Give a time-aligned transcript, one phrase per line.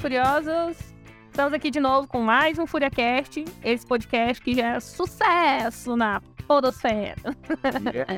[0.00, 0.78] Furiosos!
[1.30, 6.22] Estamos aqui de novo com mais um FuriaCast, esse podcast que já é sucesso na
[6.48, 7.16] podosfera.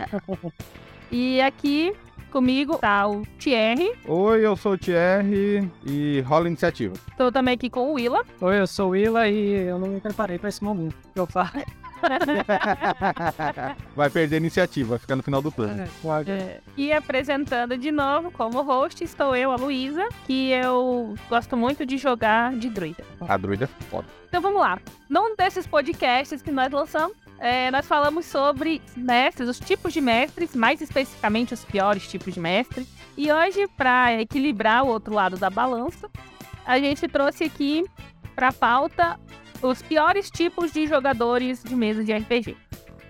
[1.10, 1.92] e aqui
[2.30, 3.98] comigo tá o Thierry.
[4.06, 6.94] Oi, eu sou o Thierry e rola iniciativa.
[7.10, 8.24] Estou também aqui com o Willa.
[8.40, 10.94] Oi, eu sou o Willa e eu não me preparei para esse momento.
[11.16, 11.58] Eu faço.
[13.94, 15.82] vai perder a iniciativa, vai ficar no final do plano.
[16.28, 16.60] É.
[16.76, 21.96] E apresentando de novo como host, estou eu, a Luísa, que eu gosto muito de
[21.96, 23.04] jogar de druida.
[23.20, 24.06] A druida é foda.
[24.28, 24.78] Então vamos lá.
[25.08, 30.54] Num desses podcasts que nós lançamos, é, nós falamos sobre mestres, os tipos de mestres,
[30.54, 32.86] mais especificamente os piores tipos de mestres.
[33.16, 36.08] E hoje, para equilibrar o outro lado da balança,
[36.64, 37.84] a gente trouxe aqui
[38.34, 39.18] para pauta
[39.62, 42.56] os piores tipos de jogadores de mesa de RPG.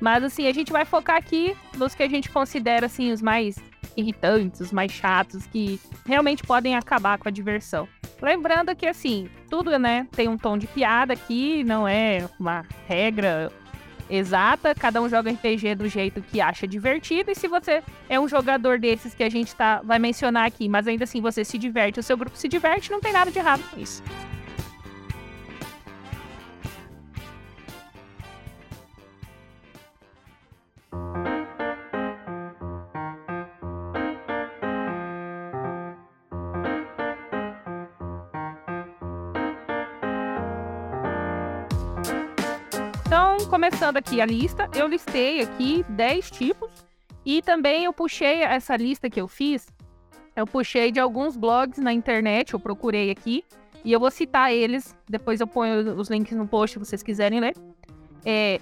[0.00, 3.56] Mas assim, a gente vai focar aqui nos que a gente considera assim os mais
[3.96, 7.88] irritantes, os mais chatos, que realmente podem acabar com a diversão.
[8.20, 13.50] Lembrando que assim, tudo, né, tem um tom de piada aqui, não é uma regra
[14.08, 18.28] exata, cada um joga RPG do jeito que acha divertido, e se você é um
[18.28, 22.00] jogador desses que a gente tá, vai mencionar aqui, mas ainda assim você se diverte,
[22.00, 24.02] o seu grupo se diverte, não tem nada de errado com isso.
[43.52, 46.70] Começando aqui a lista, eu listei aqui 10 tipos
[47.22, 49.68] e também eu puxei essa lista que eu fiz,
[50.34, 53.44] eu puxei de alguns blogs na internet, eu procurei aqui
[53.84, 57.40] e eu vou citar eles, depois eu ponho os links no post se vocês quiserem
[57.40, 57.54] ler.
[58.24, 58.58] É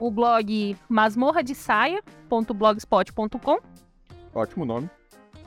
[0.00, 3.58] o blog masmorra de saia.blogspot.com.
[4.34, 4.90] Ótimo nome.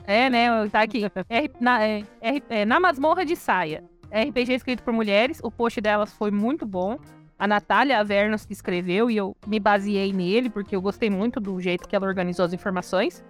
[0.06, 0.66] É, né?
[0.70, 1.02] Tá aqui.
[1.28, 3.84] R, na, é, R, é, na masmorra de saia.
[4.10, 5.40] RPG escrito por mulheres.
[5.42, 6.98] O post delas foi muito bom
[7.38, 11.60] a Natália Avernos que escreveu e eu me baseei nele porque eu gostei muito do
[11.60, 13.24] jeito que ela organizou as informações.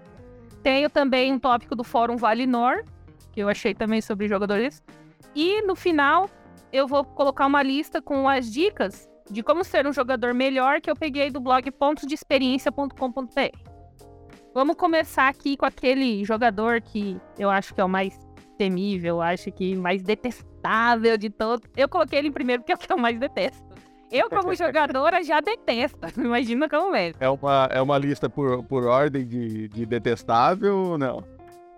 [0.63, 2.83] Tenho também um tópico do Fórum Valinor,
[3.33, 4.83] que eu achei também sobre jogadores.
[5.35, 6.29] E no final,
[6.73, 10.91] eu vou colocar uma lista com as dicas de como ser um jogador melhor que
[10.91, 13.59] eu peguei do blog pontosdeexperiência.com.br.
[14.55, 18.19] Vamos começar aqui com aquele jogador que eu acho que é o mais
[18.57, 21.69] temível, acho que mais detestável de todos.
[21.77, 23.68] Eu coloquei ele em primeiro porque é o que eu mais detesto.
[24.11, 25.99] Eu, como jogadora, já detesto.
[26.19, 27.13] Imagina como é.
[27.21, 31.25] É uma, é uma lista por, por ordem de, de detestável ou não?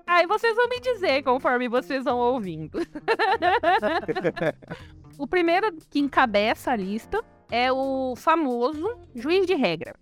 [0.06, 2.78] Aí vocês vão me dizer conforme vocês vão ouvindo.
[5.18, 9.94] o primeiro que encabeça a lista é o famoso juiz de regra.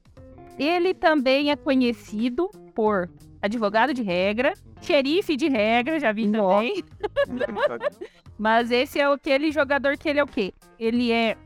[0.59, 3.09] Ele também é conhecido por
[3.41, 6.85] advogado de regra, xerife de regra, já vi também.
[8.39, 10.53] Mas esse é aquele jogador que ele é o quê?
[10.79, 11.37] Ele é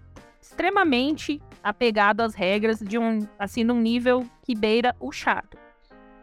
[0.43, 5.57] extremamente apegado às regras de um assim num nível que beira o chato.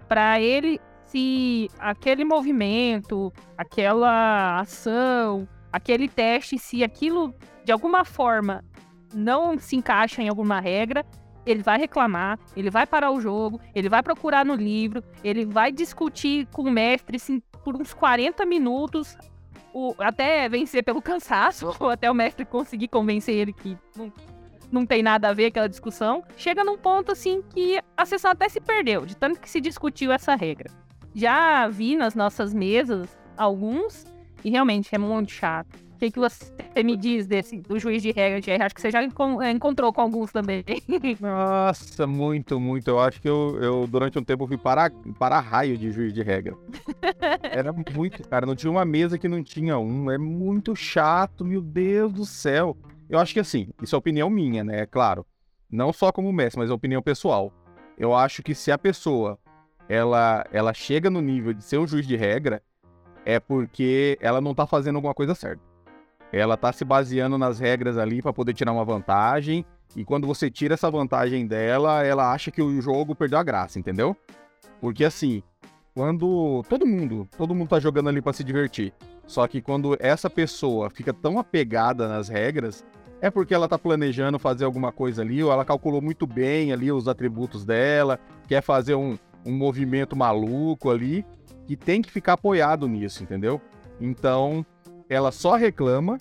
[0.07, 8.63] Para ele, se aquele movimento, aquela ação, aquele teste, se aquilo de alguma forma
[9.13, 11.05] não se encaixa em alguma regra,
[11.45, 15.71] ele vai reclamar, ele vai parar o jogo, ele vai procurar no livro, ele vai
[15.71, 19.17] discutir com o mestre assim, por uns 40 minutos
[19.73, 24.11] o, até vencer pelo cansaço, ou até o mestre conseguir convencer ele que não,
[24.71, 28.47] não tem nada a ver aquela discussão, chega num ponto assim que a sessão até
[28.49, 30.69] se perdeu, de tanto que se discutiu essa regra.
[31.13, 34.05] Já vi nas nossas mesas alguns,
[34.43, 35.88] e realmente é muito chato.
[35.99, 36.49] O que, que você
[36.81, 38.63] me diz desse, do juiz de regra, Jerry?
[38.63, 40.63] Acho que você já é, encontrou com alguns também.
[41.19, 42.87] Nossa, muito, muito.
[42.87, 44.89] Eu acho que eu, eu durante um tempo fui para,
[45.19, 46.55] para raio de juiz de regra.
[47.43, 48.45] Era muito, cara.
[48.45, 50.09] Não tinha uma mesa que não tinha um.
[50.09, 52.77] É muito chato, meu Deus do céu.
[53.09, 54.83] Eu acho que assim, isso é opinião minha, né?
[54.83, 55.25] É claro.
[55.69, 57.51] Não só como mestre, mas é opinião pessoal.
[57.97, 59.37] Eu acho que se a pessoa
[59.89, 62.63] ela, ela chega no nível de ser um juiz de regra,
[63.25, 65.68] é porque ela não tá fazendo alguma coisa certa.
[66.31, 69.65] Ela tá se baseando nas regras ali para poder tirar uma vantagem.
[69.95, 73.79] E quando você tira essa vantagem dela, ela acha que o jogo perdeu a graça,
[73.79, 74.15] entendeu?
[74.79, 75.41] Porque assim,
[75.95, 78.93] quando todo mundo, todo mundo tá jogando ali para se divertir.
[79.25, 82.85] Só que quando essa pessoa fica tão apegada nas regras,
[83.21, 86.91] é porque ela tá planejando fazer alguma coisa ali, ou ela calculou muito bem ali
[86.91, 91.25] os atributos dela, quer fazer um, um movimento maluco ali,
[91.67, 93.61] e tem que ficar apoiado nisso, entendeu?
[93.99, 94.65] Então,
[95.09, 96.17] ela só reclama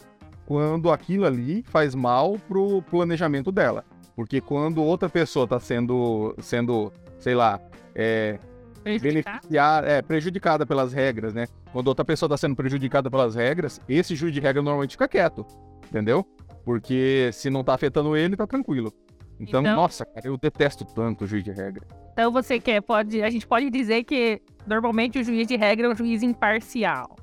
[0.46, 3.84] quando aquilo ali faz mal pro planejamento dela.
[4.16, 7.60] Porque quando outra pessoa tá sendo, sendo sei lá,
[7.94, 8.38] é,
[8.84, 11.46] beneficiar, é, prejudicada pelas regras, né?
[11.72, 15.46] Quando outra pessoa está sendo prejudicada pelas regras, esse juiz de regra normalmente fica quieto,
[15.86, 16.24] entendeu?
[16.64, 18.92] Porque se não tá afetando ele, tá tranquilo.
[19.38, 21.86] Então, Então- nossa, cara, eu detesto tanto o juiz de regra.
[22.12, 25.90] Então você quer, pode, a gente pode dizer que normalmente o juiz de regra é
[25.90, 27.14] um juiz imparcial.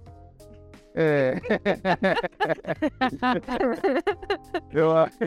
[0.98, 1.42] É.
[4.72, 5.18] eu, eu acho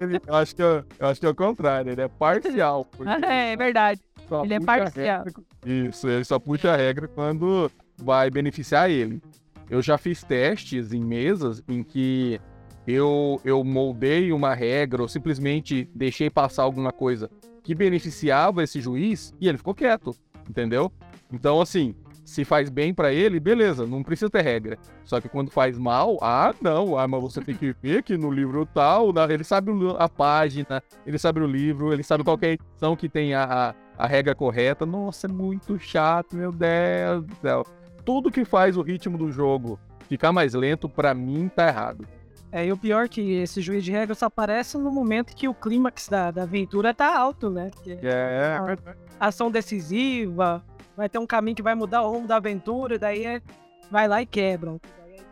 [0.00, 2.84] ele- eu acho que eu, eu acho que é o contrário, ele é parcial.
[2.84, 4.00] porque é verdade.
[4.44, 5.24] Ele é parcial.
[5.24, 9.20] regra- Isso, ele só puxa a regra quando vai beneficiar ele.
[9.70, 12.40] Eu já fiz testes em mesas em que
[12.86, 17.30] eu, eu moldei uma regra ou simplesmente deixei passar alguma coisa
[17.62, 20.14] que beneficiava esse juiz e ele ficou quieto,
[20.48, 20.90] entendeu?
[21.30, 21.94] Então, assim,
[22.28, 24.76] se faz bem pra ele, beleza, não precisa ter regra.
[25.02, 28.30] Só que quando faz mal, ah, não, ah, mas você tem que ver que no
[28.30, 32.48] livro tal, ele sabe a página, ele sabe o livro, ele sabe qual que é
[32.50, 34.84] a edição que tem a, a, a regra correta.
[34.84, 37.66] Nossa, é muito chato, meu Deus do céu.
[38.04, 42.06] Tudo que faz o ritmo do jogo ficar mais lento, pra mim, tá errado.
[42.52, 45.48] É, e o pior é que esse juiz de regra só aparece no momento que
[45.48, 47.70] o clímax da, da aventura tá alto, né?
[47.82, 48.58] Que É,
[49.18, 50.62] ação decisiva,
[50.98, 53.40] vai ter um caminho que vai mudar o rumo da aventura, daí é,
[53.88, 54.80] vai lá e quebram.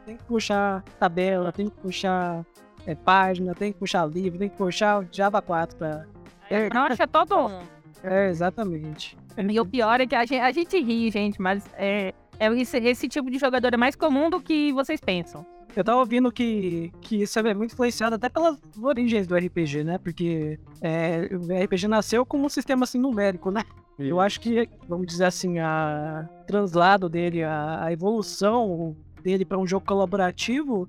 [0.07, 2.47] Tem que puxar tabela, tem que puxar
[2.87, 6.07] é, página, tem que puxar livro, tem que puxar o Java 4 pra...
[6.49, 7.69] É, brocha todo mundo.
[8.05, 9.19] É, exatamente.
[9.37, 12.79] E o pior é que a gente, a gente ri, gente, mas é, é esse,
[12.79, 15.45] esse tipo de jogador é mais comum do que vocês pensam.
[15.77, 19.99] Eu tava ouvindo que, que isso é muito influenciado até pelas origens do RPG, né?
[19.99, 23.63] Porque é, o RPG nasceu como um sistema assim numérico, né?
[23.99, 29.67] Eu acho que, vamos dizer assim, a translado dele, a, a evolução dele para um
[29.67, 30.89] jogo colaborativo,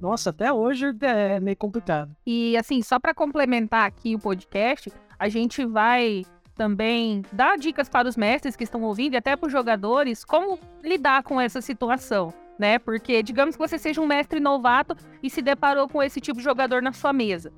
[0.00, 2.14] nossa, até hoje é meio complicado.
[2.24, 6.24] E assim, só para complementar aqui o podcast, a gente vai
[6.54, 10.58] também dar dicas para os mestres que estão ouvindo e até para os jogadores como
[10.82, 12.78] lidar com essa situação, né?
[12.78, 16.44] Porque digamos que você seja um mestre novato e se deparou com esse tipo de
[16.44, 17.52] jogador na sua mesa.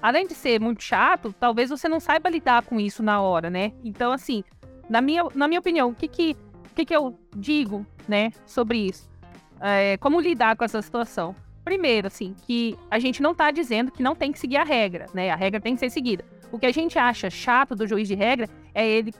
[0.00, 3.72] Além de ser muito chato, talvez você não saiba lidar com isso na hora, né?
[3.82, 4.44] Então, assim,
[4.88, 6.36] na minha, na minha opinião, o que que,
[6.70, 9.10] o que que eu digo, né, sobre isso?
[9.60, 11.34] É, como lidar com essa situação?
[11.64, 15.06] Primeiro, assim, que a gente não tá dizendo que não tem que seguir a regra,
[15.12, 15.30] né?
[15.30, 16.24] A regra tem que ser seguida.
[16.52, 19.12] O que a gente acha chato do juiz de regra é ele,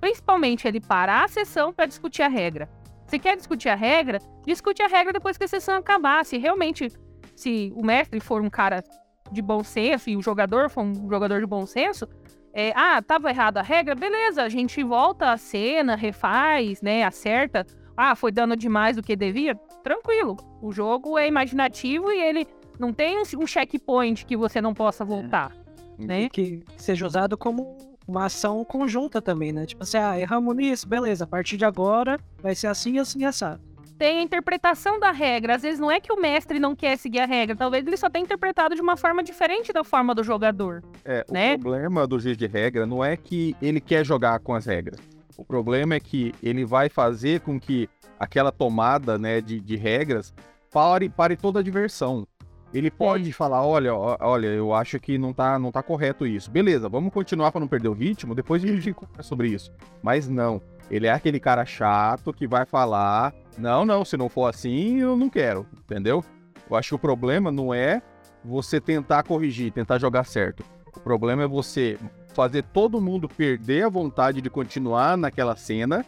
[0.00, 2.68] principalmente, ele parar a sessão para discutir a regra.
[3.12, 6.24] Se quer discutir a regra, discute a regra depois que a sessão acabar.
[6.24, 6.88] Se realmente,
[7.36, 8.82] se o mestre for um cara
[9.30, 12.08] de bom senso e o jogador for um jogador de bom senso,
[12.54, 17.66] é, ah, tava errada a regra, beleza, a gente volta a cena, refaz, né, acerta.
[17.94, 19.56] Ah, foi dando demais do que devia?
[19.84, 20.34] Tranquilo.
[20.62, 22.46] O jogo é imaginativo e ele
[22.78, 25.52] não tem um- checkpoint que você não possa voltar.
[25.98, 26.30] né?
[26.30, 27.76] Que seja usado como
[28.06, 29.66] uma ação conjunta também, né?
[29.66, 33.62] Tipo assim, ah, erramos nisso, beleza, a partir de agora vai ser assim, assim, assado.
[33.98, 35.54] Tem a interpretação da regra.
[35.54, 38.10] Às vezes não é que o mestre não quer seguir a regra, talvez ele só
[38.10, 40.82] tenha interpretado de uma forma diferente da forma do jogador.
[41.04, 41.54] É, né?
[41.54, 44.98] O problema do juiz de regra não é que ele quer jogar com as regras.
[45.36, 47.88] O problema é que ele vai fazer com que
[48.18, 50.34] aquela tomada né, de, de regras
[50.70, 52.26] pare, pare toda a diversão.
[52.72, 56.50] Ele pode falar, olha, olha, eu acho que não tá, não tá correto isso.
[56.50, 59.70] Beleza, vamos continuar para não perder o ritmo, depois a gente conversa sobre isso.
[60.02, 64.46] Mas não, ele é aquele cara chato que vai falar, não, não, se não for
[64.46, 66.24] assim, eu não quero, entendeu?
[66.70, 68.00] Eu acho que o problema não é
[68.44, 70.64] você tentar corrigir, tentar jogar certo.
[70.96, 71.98] O problema é você
[72.34, 76.04] fazer todo mundo perder a vontade de continuar naquela cena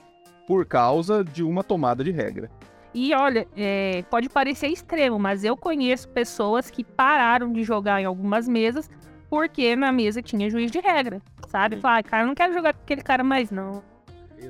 [0.47, 2.51] por causa de uma tomada de regra.
[2.95, 8.05] E olha, é, pode parecer extremo, mas eu conheço pessoas que pararam de jogar em
[8.05, 8.89] algumas mesas
[9.29, 11.77] porque na mesa tinha juiz de regra, sabe?
[11.77, 13.83] Falar, ah, cara, eu não quero jogar com aquele cara mais não.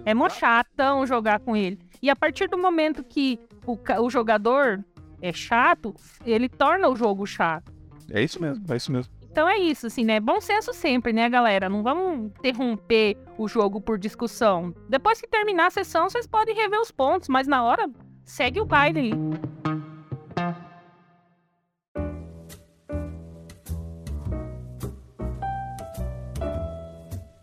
[0.05, 1.79] É mó chatão jogar com ele.
[2.03, 4.85] E a partir do momento que o, o jogador
[5.23, 5.95] é chato,
[6.27, 7.73] ele torna o jogo chato.
[8.11, 9.11] É isso mesmo, é isso mesmo.
[9.31, 10.21] Então é isso, assim, né?
[10.21, 11.69] Bom senso sempre, né, galera?
[11.69, 14.75] Não vamos interromper o jogo por discussão.
[14.89, 17.91] Depois que terminar a sessão, vocês podem rever os pontos, mas na hora,
[18.25, 19.13] segue o baile.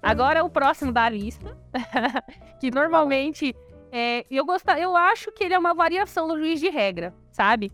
[0.01, 1.57] Agora o próximo da lista,
[2.59, 3.55] que normalmente
[3.91, 7.71] é, eu gostar, eu acho que ele é uma variação do juiz de regra, sabe?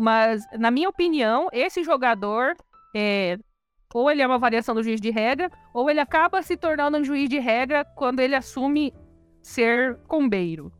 [0.00, 2.54] Mas na minha opinião, esse jogador
[2.94, 3.38] é,
[3.94, 7.04] ou ele é uma variação do juiz de regra, ou ele acaba se tornando um
[7.04, 8.92] juiz de regra quando ele assume
[9.44, 10.72] ser combeiro.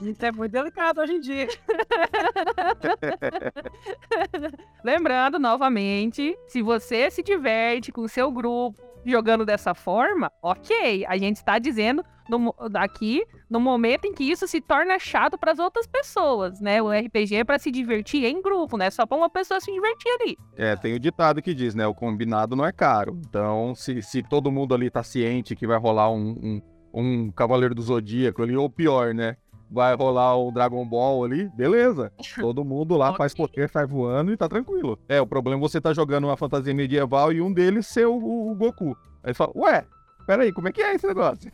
[0.00, 1.46] Isso é muito delicado hoje em dia.
[4.82, 11.04] Lembrando, novamente, se você se diverte com o seu grupo, jogando dessa forma, ok.
[11.06, 15.52] A gente está dizendo no, aqui no momento em que isso se torna chato para
[15.52, 16.80] as outras pessoas, né?
[16.82, 18.90] O RPG é para se divertir em grupo, né?
[18.90, 20.38] Só para uma pessoa se divertir ali.
[20.56, 21.86] É, tem o ditado que diz, né?
[21.86, 23.20] O combinado não é caro.
[23.28, 26.62] Então, se, se todo mundo ali tá ciente que vai rolar um, um,
[26.94, 29.36] um Cavaleiro do Zodíaco ali, ou pior, né?
[29.72, 32.12] Vai rolar o Dragon Ball ali, beleza.
[32.38, 34.98] Todo mundo lá faz poder, sai voando e tá tranquilo.
[35.08, 38.14] É, o problema é você tá jogando uma fantasia medieval e um deles ser o,
[38.14, 38.96] o, o Goku.
[39.24, 39.84] Aí você fala, ué,
[40.26, 41.50] peraí, como é que é esse negócio?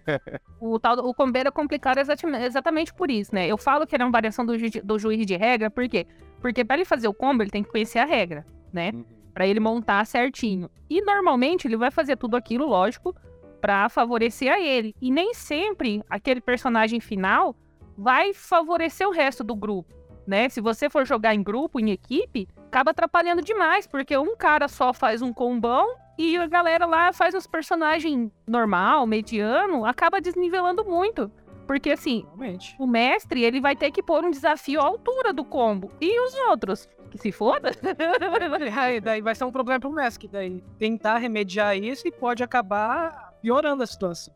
[0.60, 3.46] o tal o combeiro é complicado exatamente por isso, né?
[3.46, 6.06] Eu falo que ele é uma variação do, ju do juiz de regra, por quê?
[6.40, 8.90] Porque para ele fazer o combo, ele tem que conhecer a regra, né?
[8.92, 9.04] Uhum.
[9.32, 10.68] Para ele montar certinho.
[10.90, 13.14] E normalmente ele vai fazer tudo aquilo, lógico,
[13.62, 14.92] para favorecer a ele.
[15.00, 17.54] E nem sempre aquele personagem final
[17.96, 19.94] vai favorecer o resto do grupo,
[20.26, 20.48] né?
[20.48, 24.92] Se você for jogar em grupo, em equipe, acaba atrapalhando demais, porque um cara só
[24.92, 31.30] faz um combão e a galera lá faz uns personagens normal, mediano, acaba desnivelando muito.
[31.64, 32.74] Porque assim, Realmente.
[32.80, 35.92] o mestre, ele vai ter que pôr um desafio à altura do combo.
[36.00, 36.88] E os outros?
[37.10, 37.70] Que se foda.
[39.02, 43.82] daí vai ser um problema pro mestre, daí tentar remediar isso e pode acabar piorando
[43.82, 44.32] a situação.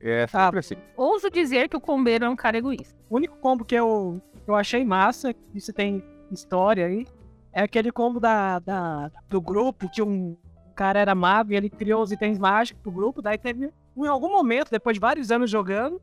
[0.00, 0.76] É ah, sempre ah, assim.
[0.96, 2.94] Ouso dizer que o combeiro é um cara egoísta.
[3.08, 7.06] O único combo que eu, eu achei massa, isso tem história aí,
[7.52, 10.36] é aquele combo da, da, do grupo, que um
[10.74, 14.32] cara era mago e ele criou os itens mágicos pro grupo, daí teve, em algum
[14.32, 16.00] momento, depois de vários anos jogando,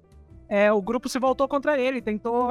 [0.49, 2.49] é, o grupo se voltou contra ele, tentou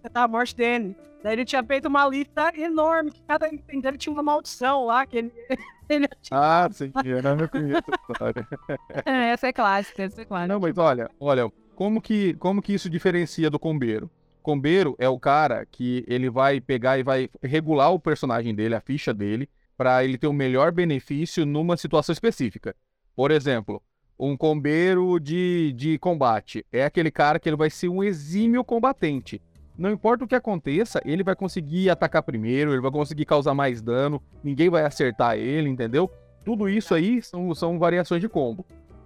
[0.00, 0.96] tentar a morte dele.
[1.22, 5.18] Daí ele tinha feito uma lista enorme, que cada dele tinha uma maldição lá, que
[5.18, 5.32] ele...
[5.88, 8.48] ele ah, sim, eu não conheço essa história.
[9.04, 10.52] é, essa é clássica, essa é clássica.
[10.52, 14.08] Não, mas olha, olha, como que, como que isso diferencia do combeiro?
[14.40, 18.80] Combeiro é o cara que ele vai pegar e vai regular o personagem dele, a
[18.80, 22.74] ficha dele, para ele ter o melhor benefício numa situação específica.
[23.14, 23.82] Por exemplo,
[24.28, 26.64] um combeiro de, de combate.
[26.72, 29.42] É aquele cara que ele vai ser um exímio combatente.
[29.76, 33.82] Não importa o que aconteça, ele vai conseguir atacar primeiro, ele vai conseguir causar mais
[33.82, 36.08] dano, ninguém vai acertar ele, entendeu?
[36.44, 38.64] Tudo isso aí são, são variações de combo.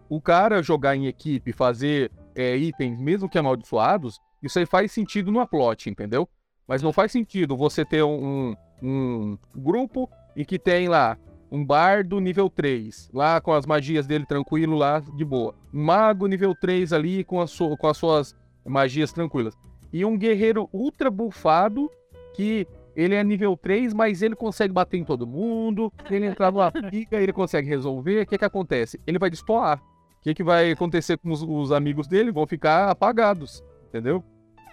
[0.08, 5.32] O cara jogar em equipe, fazer é, itens, mesmo que amaldiçoados, isso aí faz sentido
[5.32, 6.28] no plot, entendeu?
[6.68, 11.16] Mas não faz sentido você ter um, um grupo e que tem lá
[11.50, 15.54] um bardo nível 3, lá com as magias dele tranquilo, lá de boa.
[15.72, 18.34] Um mago nível 3 ali com, a so, com as suas
[18.64, 19.56] magias tranquilas.
[19.92, 21.90] E um guerreiro ultra bufado
[22.34, 25.92] que ele é nível 3, mas ele consegue bater em todo mundo.
[26.10, 28.22] Ele entrar numa briga, ele consegue resolver.
[28.22, 29.00] O que, que acontece?
[29.06, 29.78] Ele vai destoar.
[29.78, 32.32] O que, que vai acontecer com os, os amigos dele?
[32.32, 34.24] Vão ficar apagados, entendeu?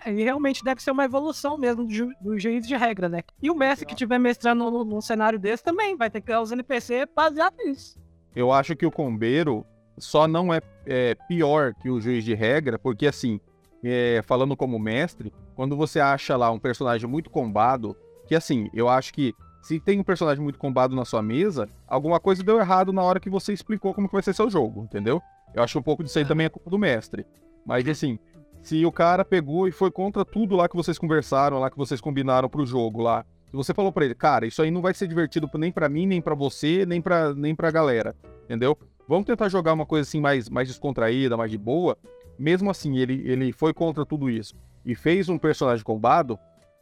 [0.05, 3.22] E realmente deve ser uma evolução mesmo do, do juiz de regra, né?
[3.41, 6.41] E o mestre que estiver mestrando num, num cenário desse também vai ter que criar
[6.41, 7.98] os NPC baseado nisso.
[8.36, 9.65] Eu acho que o combeiro
[9.98, 13.39] só não é, é pior que o juiz de regra, porque assim,
[13.83, 17.95] é, falando como mestre, quando você acha lá um personagem muito combado,
[18.27, 22.19] que assim, eu acho que se tem um personagem muito combado na sua mesa, alguma
[22.19, 25.22] coisa deu errado na hora que você explicou como que vai ser seu jogo, entendeu?
[25.53, 27.25] Eu acho um pouco disso aí também é culpa do mestre.
[27.65, 28.19] Mas assim,
[28.63, 32.00] se o cara pegou e foi contra tudo lá que vocês conversaram, lá que vocês
[32.00, 33.25] combinaram pro jogo lá.
[33.51, 36.08] Se você falou para ele, cara, isso aí não vai ser divertido nem para mim,
[36.08, 38.15] nem para você, nem pra, nem pra galera,
[38.46, 38.75] entendeu?
[39.08, 41.98] Vamos tentar jogar uma coisa assim mais, mais descontraída, mais de boa.
[42.39, 44.55] Mesmo assim, ele, ele foi contra tudo isso
[44.86, 46.39] e fez um personagem combado,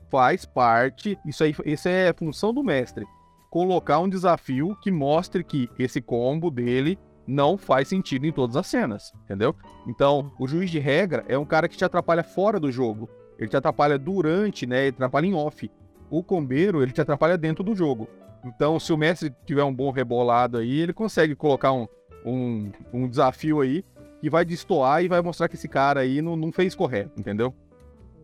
[0.10, 3.06] faz parte, isso aí, isso é função do mestre.
[3.50, 6.98] Colocar um desafio que mostre que esse combo dele
[7.28, 9.56] não faz sentido em todas as cenas, entendeu?
[9.88, 13.10] Então, o juiz de regra é um cara que te atrapalha fora do jogo.
[13.38, 14.88] Ele te atrapalha durante, né?
[14.88, 15.70] Ele atrapalha em off.
[16.10, 18.08] O combeiro, ele te atrapalha dentro do jogo.
[18.44, 21.88] Então, se o mestre tiver um bom rebolado aí, ele consegue colocar um,
[22.26, 23.84] um, um desafio aí
[24.20, 27.54] que vai destoar e vai mostrar que esse cara aí não, não fez correto, entendeu?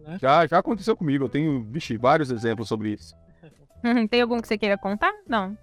[0.06, 0.18] Né?
[0.22, 3.16] Já, já aconteceu comigo, eu tenho, vixe, vários exemplos sobre isso.
[4.10, 5.12] Tem algum que você queira contar?
[5.28, 5.58] Não.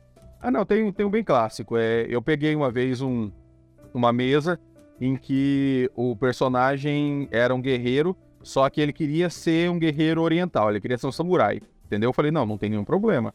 [0.45, 1.75] Ah, não, tem, tem um bem clássico.
[1.75, 3.33] É, eu peguei uma vez um,
[3.95, 4.61] uma mesa
[5.01, 10.69] em que o personagem era um guerreiro, só que ele queria ser um guerreiro oriental,
[10.69, 11.63] ele queria ser um samurai.
[11.87, 12.11] Entendeu?
[12.11, 13.33] Eu falei, não, não tem nenhum problema.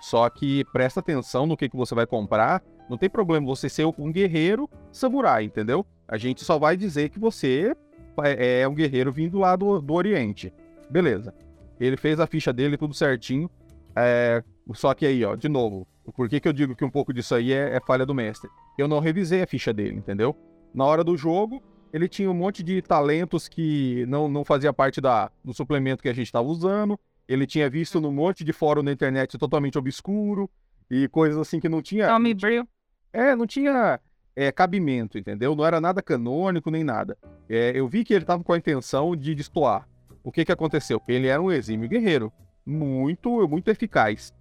[0.00, 2.62] Só que presta atenção no que, que você vai comprar.
[2.88, 5.84] Não tem problema você ser um guerreiro samurai, entendeu?
[6.06, 7.74] A gente só vai dizer que você
[8.22, 10.54] é, é um guerreiro vindo lá do, do Oriente.
[10.88, 11.34] Beleza.
[11.80, 13.50] Ele fez a ficha dele tudo certinho.
[13.96, 14.40] É,
[14.72, 17.34] só que aí, ó, de novo, por que, que eu digo que um pouco disso
[17.34, 18.50] aí é, é falha do mestre?
[18.78, 20.36] Eu não revisei a ficha dele, entendeu?
[20.74, 25.00] Na hora do jogo, ele tinha um monte de talentos que não, não fazia parte
[25.00, 26.98] da, do suplemento que a gente estava usando.
[27.28, 30.50] Ele tinha visto num monte de fórum na internet totalmente obscuro
[30.90, 32.08] e coisas assim que não tinha.
[32.08, 32.68] Tommy Brill.
[33.12, 34.00] É, não tinha
[34.34, 35.54] é, cabimento, entendeu?
[35.54, 37.16] Não era nada canônico nem nada.
[37.48, 39.88] É, eu vi que ele estava com a intenção de destoar.
[40.22, 41.00] O que que aconteceu?
[41.06, 42.32] Ele era um exímio guerreiro,
[42.66, 44.34] muito, muito eficaz.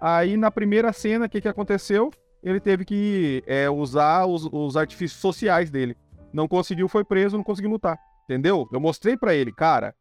[0.00, 2.10] Aí na primeira cena, o que que aconteceu?
[2.42, 5.96] Ele teve que é, usar os, os artifícios sociais dele.
[6.32, 7.98] Não conseguiu, foi preso, não conseguiu lutar.
[8.24, 8.66] Entendeu?
[8.72, 9.94] Eu mostrei para ele, cara,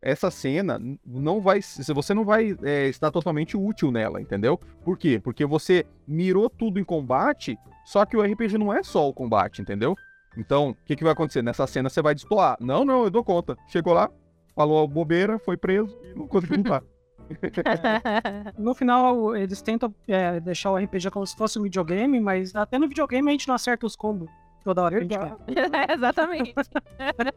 [0.00, 1.60] essa cena não vai.
[1.62, 4.58] Você não vai é, estar totalmente útil nela, entendeu?
[4.84, 5.20] Por quê?
[5.22, 9.62] Porque você mirou tudo em combate, só que o RPG não é só o combate,
[9.62, 9.94] entendeu?
[10.36, 11.42] Então, o que, que vai acontecer?
[11.42, 12.56] Nessa cena você vai destoar.
[12.60, 13.56] Não, não, eu dou conta.
[13.68, 14.10] Chegou lá,
[14.54, 16.82] falou bobeira, foi preso e não conseguiu lutar.
[18.58, 22.78] no final, eles tentam é, deixar o RPG como se fosse um videogame, mas até
[22.78, 24.28] no videogame a gente não acerta os combos
[24.64, 25.90] toda hora que a gente quer.
[25.92, 26.54] Exatamente.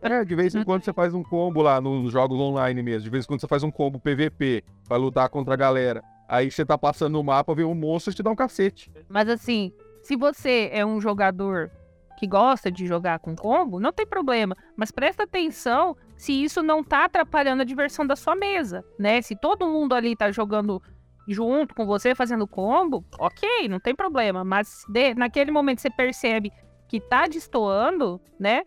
[0.02, 3.04] É, de vez em quando você faz um combo lá nos jogos online mesmo.
[3.04, 6.02] De vez em quando você faz um combo PVP pra lutar contra a galera.
[6.28, 8.92] Aí você tá passando no mapa, vê um monstro e te dá um cacete.
[9.08, 11.70] Mas assim, se você é um jogador
[12.18, 14.58] que gosta de jogar com combo, não tem problema.
[14.76, 19.22] Mas presta atenção se isso não tá atrapalhando a diversão da sua mesa, né?
[19.22, 20.82] Se todo mundo ali tá jogando
[21.28, 24.44] junto com você, fazendo combo, ok, não tem problema.
[24.44, 26.52] Mas de, naquele momento você percebe
[26.88, 28.64] que tá destoando, né?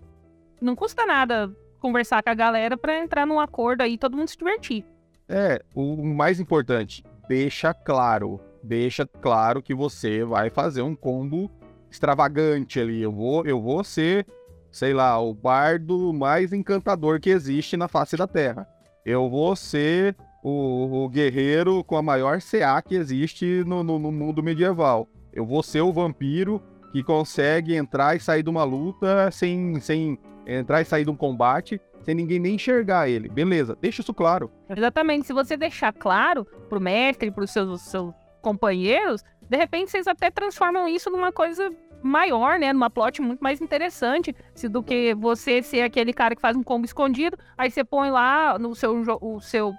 [0.60, 4.28] Não custa nada conversar com a galera para entrar num acordo aí e todo mundo
[4.28, 4.84] se divertir.
[5.28, 11.50] É, o mais importante, deixa claro, deixa claro que você vai fazer um combo
[11.90, 13.02] extravagante ali.
[13.02, 14.26] Eu vou, eu vou ser,
[14.70, 18.66] sei lá, o bardo mais encantador que existe na face da Terra.
[19.04, 24.12] Eu vou ser o, o guerreiro com a maior CA que existe no, no, no
[24.12, 25.08] mundo medieval.
[25.32, 30.18] Eu vou ser o vampiro que consegue entrar e sair de uma luta sem, sem
[30.46, 33.28] entrar e sair de um combate sem ninguém nem enxergar ele.
[33.28, 34.50] Beleza, deixa isso claro.
[34.68, 35.26] Exatamente.
[35.26, 40.86] Se você deixar claro pro mestre, pros seus, seus companheiros, de repente vocês até transformam
[40.86, 42.72] isso numa coisa maior, né?
[42.72, 46.62] Numa plot muito mais interessante se, do que você ser aquele cara que faz um
[46.62, 47.36] combo escondido.
[47.58, 49.74] Aí você põe lá no seu, o seu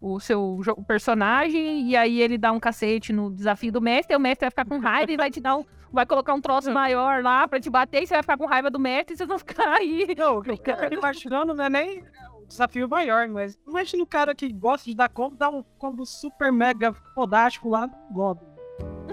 [0.00, 0.58] o seu
[0.88, 4.50] personagem e aí ele dá um cacete no desafio do mestre, e o mestre vai
[4.50, 7.60] ficar com raiva e vai te dar um, vai colocar um troço maior lá pra
[7.60, 10.12] te bater e você vai ficar com raiva do mestre e vocês vão ficar aí.
[10.18, 12.02] Não, o que eu imaginando não é nem
[12.40, 16.04] o desafio maior, mas imagina o cara que gosta de dar combo, dá um combo
[16.04, 18.51] super mega fodástico lá no Goblin.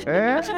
[0.05, 0.39] É?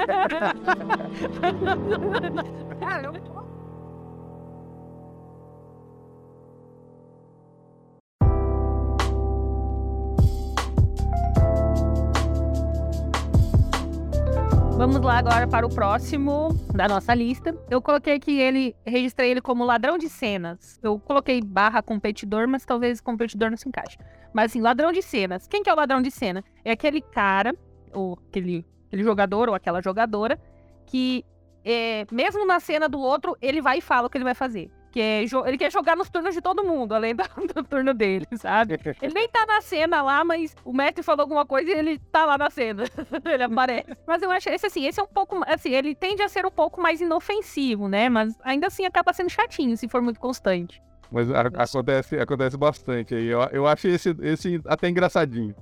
[14.81, 17.55] Vamos lá agora para o próximo da nossa lista.
[17.69, 20.79] Eu coloquei aqui ele, registrei ele como ladrão de cenas.
[20.81, 23.95] Eu coloquei barra competidor, mas talvez competidor não se encaixe.
[24.33, 25.45] Mas assim, ladrão de cenas.
[25.45, 26.43] Quem que é o ladrão de cena?
[26.65, 27.55] É aquele cara,
[27.93, 30.37] ou aquele, aquele jogador, ou aquela jogadora,
[30.85, 31.25] que
[31.63, 34.69] é, mesmo na cena do outro, ele vai e fala o que ele vai fazer.
[34.91, 37.23] Que é, ele quer jogar nos turnos de todo mundo, além do,
[37.53, 38.77] do, turno dele, sabe?
[39.01, 42.25] Ele nem tá na cena lá, mas o mestre falou alguma coisa e ele tá
[42.25, 42.83] lá na cena.
[43.23, 43.87] ele aparece.
[44.05, 45.41] Mas eu acho esse assim, esse é um pouco.
[45.47, 48.09] Assim, ele tende a ser um pouco mais inofensivo, né?
[48.09, 50.83] Mas ainda assim acaba sendo chatinho se for muito constante.
[51.09, 53.27] Mas a, acontece, acontece bastante aí.
[53.27, 55.55] Eu, eu acho esse, esse até engraçadinho.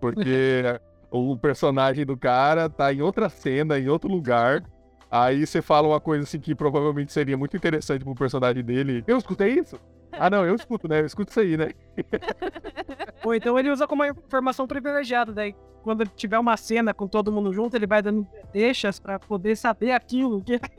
[0.00, 0.64] Porque
[1.12, 4.64] o personagem do cara tá em outra cena, em outro lugar.
[5.10, 9.04] Aí você fala uma coisa assim que provavelmente seria muito interessante pro personagem dele.
[9.06, 9.78] Eu escutei isso?
[10.10, 11.00] Ah, não, eu escuto, né?
[11.00, 11.70] Eu escuto isso aí, né?
[13.22, 17.52] Ou então ele usa como informação privilegiada, daí quando tiver uma cena com todo mundo
[17.52, 20.42] junto, ele vai dando deixas para poder saber aquilo.
[20.42, 20.58] Que...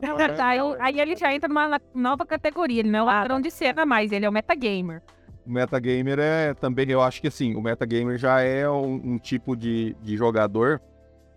[0.00, 3.36] Ah, tá, eu, aí ele já entra numa nova categoria, ele não é o ladrão
[3.36, 5.02] ah, de cena mais, ele é o metagamer.
[5.48, 9.56] O metagamer é também, eu acho que assim, o metagamer já é um, um tipo
[9.56, 10.78] de, de jogador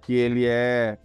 [0.01, 0.97] que ele é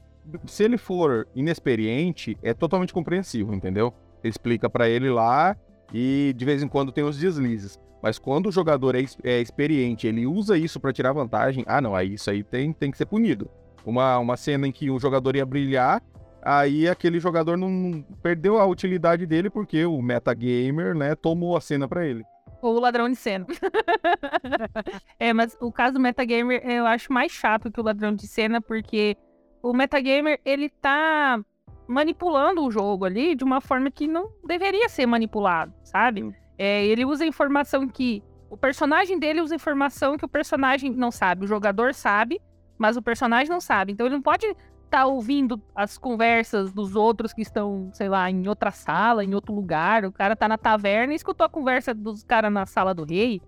[0.44, 3.94] se ele for inexperiente, é totalmente compreensível, entendeu?
[4.24, 5.56] Explica para ele lá
[5.94, 7.78] e de vez em quando tem os deslizes.
[8.02, 11.94] Mas quando o jogador é, é experiente, ele usa isso para tirar vantagem, ah não,
[11.94, 13.48] aí isso aí tem, tem que ser punido.
[13.84, 16.02] Uma, uma cena em que o jogador ia brilhar,
[16.42, 21.86] aí aquele jogador não perdeu a utilidade dele porque o metagamer, né, tomou a cena
[21.86, 22.24] para ele.
[22.62, 23.46] Ou o ladrão de cena.
[25.18, 28.60] é, mas o caso do metagamer eu acho mais chato que o ladrão de cena
[28.60, 29.16] porque
[29.62, 31.40] o metagamer, ele tá
[31.88, 36.34] manipulando o jogo ali de uma forma que não deveria ser manipulado, sabe?
[36.58, 38.22] É, ele usa informação que.
[38.48, 41.44] O personagem dele usa informação que o personagem não sabe.
[41.44, 42.40] O jogador sabe,
[42.78, 43.92] mas o personagem não sabe.
[43.92, 44.46] Então ele não pode
[44.86, 49.54] tá ouvindo as conversas dos outros que estão, sei lá, em outra sala, em outro
[49.54, 50.04] lugar.
[50.04, 53.40] O cara tá na taverna e escutou a conversa dos caras na sala do rei,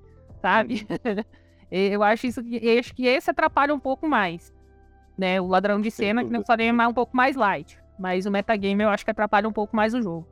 [0.43, 0.87] sabe?
[1.71, 4.53] eu acho isso eu acho que esse atrapalha um pouco mais
[5.19, 5.41] né?
[5.41, 7.77] O ladrão de cena, que eu falei, é um pouco mais light.
[7.99, 10.27] Mas o metagame eu acho que atrapalha um pouco mais o jogo.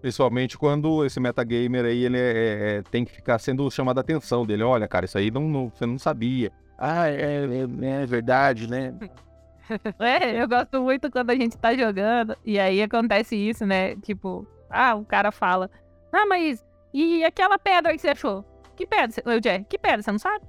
[0.00, 4.02] Principalmente quando esse metagamer aí, ele é, é, é tem que ficar sendo chamada a
[4.02, 4.62] atenção dele.
[4.62, 6.50] Olha, cara, isso aí não, não, você não sabia.
[6.78, 8.94] Ah, é, é, é verdade, né?
[9.98, 13.96] É, eu gosto muito quando a gente tá jogando e aí acontece isso, né?
[13.96, 15.70] Tipo, ah, o cara fala,
[16.12, 18.44] ah, mas e aquela pedra que você achou?
[18.76, 19.22] Que pedra?
[19.24, 20.02] Eu, Jack, que pedra?
[20.02, 20.44] Você não sabe?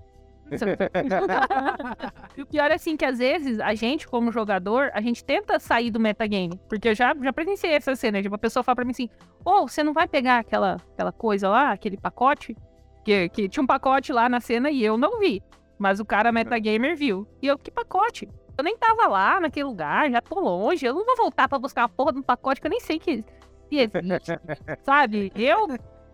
[2.37, 5.59] e o pior é assim, que às vezes a gente, como jogador, a gente tenta
[5.59, 6.59] sair do metagame.
[6.69, 8.21] Porque eu já, já presenciei essa cena.
[8.21, 9.09] Tipo, a pessoa fala pra mim assim,
[9.43, 12.55] ô, oh, você não vai pegar aquela, aquela coisa lá, aquele pacote?
[13.03, 15.41] Que, que tinha um pacote lá na cena e eu não vi.
[15.77, 17.27] Mas o cara metagamer viu.
[17.41, 18.29] E eu, que pacote?
[18.57, 20.85] Eu nem tava lá naquele lugar, já tô longe.
[20.85, 23.23] Eu não vou voltar pra buscar a porra do pacote que eu nem sei que,
[23.69, 24.39] que existe.
[24.83, 25.31] Sabe?
[25.35, 25.67] Eu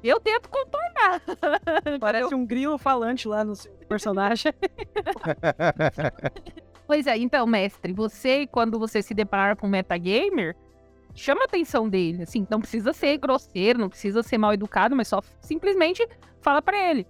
[0.04, 1.21] eu tento contornar.
[1.99, 3.54] Parece um grilo falante lá no
[3.88, 4.54] personagem.
[6.88, 10.56] pois é, então, mestre, você, quando você se deparar com um metagamer,
[11.13, 12.23] chama a atenção dele.
[12.23, 16.08] Assim, não precisa ser grosseiro, não precisa ser mal educado, mas só simplesmente
[16.41, 17.06] fala para ele.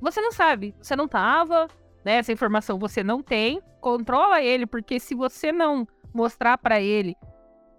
[0.00, 1.66] Você não sabe, você não tava,
[2.04, 2.16] né?
[2.16, 3.60] Essa informação você não tem.
[3.80, 7.16] Controla ele, porque se você não mostrar para ele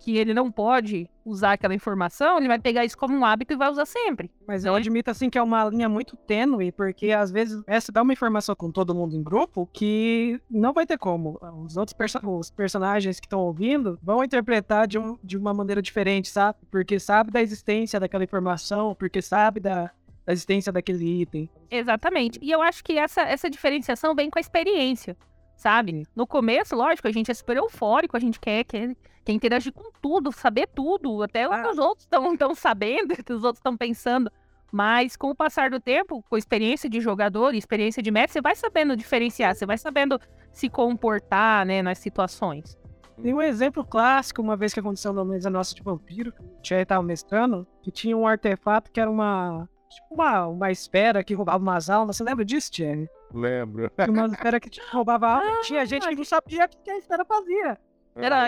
[0.01, 3.55] que ele não pode usar aquela informação, ele vai pegar isso como um hábito e
[3.55, 4.31] vai usar sempre.
[4.47, 4.79] Mas eu né?
[4.79, 8.55] admito assim que é uma linha muito tênue, porque às vezes essa dá uma informação
[8.55, 11.39] com todo mundo em grupo que não vai ter como.
[11.63, 15.81] Os outros perso os personagens que estão ouvindo vão interpretar de, um, de uma maneira
[15.81, 16.57] diferente, sabe?
[16.71, 19.91] Porque sabe da existência daquela informação, porque sabe da,
[20.31, 21.49] da existência daquele item.
[21.69, 22.39] Exatamente.
[22.41, 25.15] E eu acho que essa, essa diferenciação vem com a experiência
[25.61, 26.07] sabe?
[26.15, 29.91] No começo, lógico, a gente é super eufórico, a gente quer, quer, quer interagir com
[30.01, 31.69] tudo, saber tudo, até ah.
[31.69, 34.31] os outros estão sabendo, os outros estão pensando.
[34.71, 38.41] Mas com o passar do tempo, com experiência de jogador e experiência de mestre, você
[38.41, 40.19] vai sabendo diferenciar, você vai sabendo
[40.51, 42.75] se comportar, né, nas situações.
[43.21, 46.61] Tem um exemplo clássico, uma vez que aconteceu na mesa nossa de vampiro, que o
[46.63, 51.33] Thierry estava mestrando, que tinha um artefato que era uma, tipo uma, uma esfera que
[51.33, 52.17] roubava umas almas.
[52.17, 53.09] Você lembra disso, Thierry?
[53.33, 53.91] Lembro.
[54.09, 55.59] Uma esfera que roubava alma.
[55.59, 57.77] Ah, tinha gente que não sabia o que a esfera fazia.
[58.15, 58.47] Era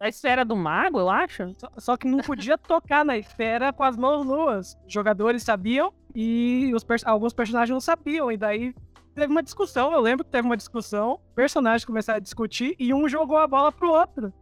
[0.00, 1.54] a, esfera do mago, eu acho.
[1.58, 4.78] Só, só, que não podia tocar na esfera com as mãos nuas.
[4.86, 8.32] Os jogadores sabiam e os alguns personagens não sabiam.
[8.32, 8.74] E daí
[9.14, 9.92] teve uma discussão.
[9.92, 11.20] Eu lembro que teve uma discussão.
[11.34, 14.32] Personagens começaram a discutir e um jogou a bola pro outro.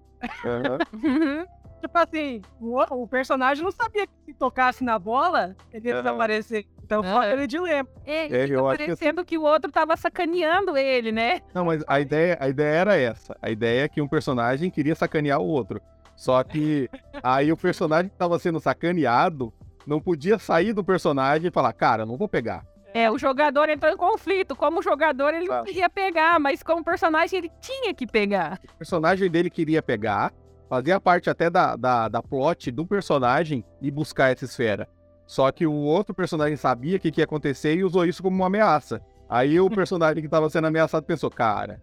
[0.44, 1.44] Uhum.
[1.82, 6.02] tipo assim, o, o, personagem não sabia que se tocasse na bola, ele ia uhum.
[6.02, 6.66] desaparecer.
[6.82, 7.88] Então foi aquele dilema.
[8.06, 9.30] É, é, eu parecendo que...
[9.30, 9.38] que...
[9.38, 11.40] o outro tava sacaneando ele, né?
[11.52, 13.36] Não, mas a ideia, a ideia era essa.
[13.42, 15.80] A ideia é que um personagem queria sacanear o outro.
[16.14, 16.88] Só que
[17.22, 19.52] aí o personagem que tava sendo sacaneado
[19.86, 22.64] não podia sair do personagem e falar, cara, não vou pegar.
[22.94, 24.54] É, o jogador entrou em conflito.
[24.54, 28.60] Como jogador, ele não queria pegar, mas como personagem, ele tinha que pegar.
[28.74, 30.32] O personagem dele queria pegar,
[30.72, 34.88] fazia parte até da, da, da plot do personagem e buscar essa esfera.
[35.26, 38.36] Só que o outro personagem sabia o que, que ia acontecer e usou isso como
[38.36, 38.98] uma ameaça.
[39.28, 41.82] Aí o personagem que estava sendo ameaçado pensou, cara,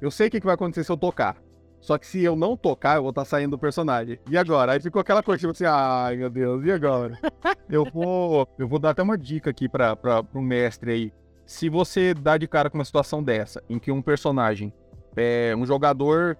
[0.00, 1.36] eu sei o que, que vai acontecer se eu tocar.
[1.80, 4.18] Só que se eu não tocar, eu vou estar tá saindo do personagem.
[4.28, 4.72] E agora?
[4.72, 7.16] Aí ficou aquela coisa, tipo assim, ai meu Deus, e agora?
[7.70, 8.48] eu vou.
[8.58, 9.96] Eu vou dar até uma dica aqui para
[10.34, 11.12] o mestre aí.
[11.46, 14.74] Se você dá de cara com uma situação dessa, em que um personagem,
[15.14, 16.36] é, um jogador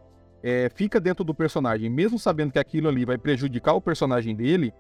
[0.47, 4.75] é, fica dentro do personagem, mesmo sabendo que aquilo ali vai prejudicar o personagem dele,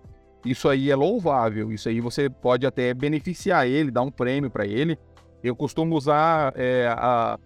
[0.44, 1.72] isso aí é louvável.
[1.72, 4.98] Isso aí você pode até beneficiar ele, dar um prêmio para ele.
[5.42, 7.38] Eu costumo usar é, a,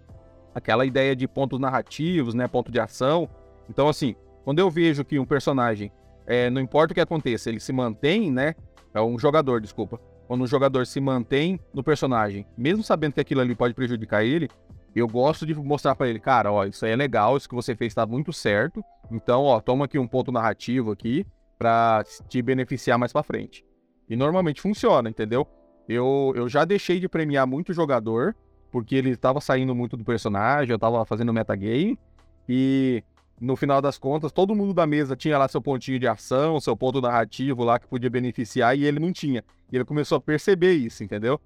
[0.53, 3.29] aquela ideia de pontos narrativos, né, ponto de ação.
[3.69, 5.89] Então, assim, quando eu vejo que um personagem,
[6.27, 8.53] é, não importa o que aconteça, ele se mantém, né?
[8.93, 9.97] É um jogador, desculpa.
[10.27, 14.49] Quando um jogador se mantém no personagem, mesmo sabendo que aquilo ali pode prejudicar ele,
[14.95, 17.75] eu gosto de mostrar para ele, cara, ó, isso aí é legal, isso que você
[17.75, 18.83] fez está muito certo.
[19.11, 21.25] Então, ó, toma aqui um ponto narrativo aqui
[21.57, 23.65] para te beneficiar mais para frente.
[24.09, 25.47] E normalmente funciona, entendeu?
[25.87, 28.35] Eu, eu já deixei de premiar muito jogador,
[28.71, 31.99] porque ele estava saindo muito do personagem, eu estava fazendo metagame,
[32.47, 33.03] e
[33.39, 36.75] no final das contas, todo mundo da mesa tinha lá seu pontinho de ação, seu
[36.75, 39.43] ponto narrativo lá que podia beneficiar, e ele não tinha.
[39.71, 41.39] E ele começou a perceber isso, entendeu?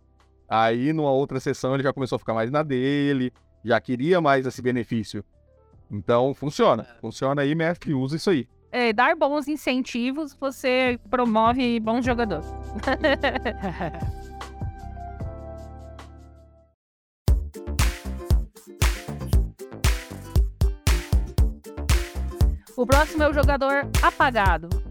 [0.53, 4.45] Aí, numa outra sessão, ele já começou a ficar mais na dele, já queria mais
[4.45, 5.23] esse benefício.
[5.89, 6.85] Então, funciona.
[7.01, 12.47] Funciona aí, mestre, usa isso aí é, dar bons incentivos, você promove bons jogadores.
[22.75, 24.82] o próximo é o jogador apagado.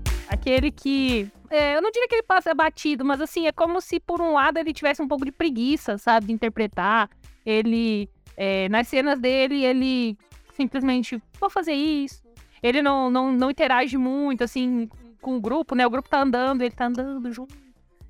[0.43, 1.31] Aquele que.
[1.49, 4.33] É, eu não diria que ele passa batido, mas assim, é como se por um
[4.33, 7.09] lado ele tivesse um pouco de preguiça, sabe, de interpretar.
[7.47, 8.11] Ele.
[8.37, 10.19] É, nas cenas dele, ele
[10.55, 12.23] simplesmente, vou fazer isso,
[12.63, 14.89] ele não, não, não interage muito, assim,
[15.21, 15.87] com o grupo, né?
[15.87, 17.55] O grupo tá andando, ele tá andando junto.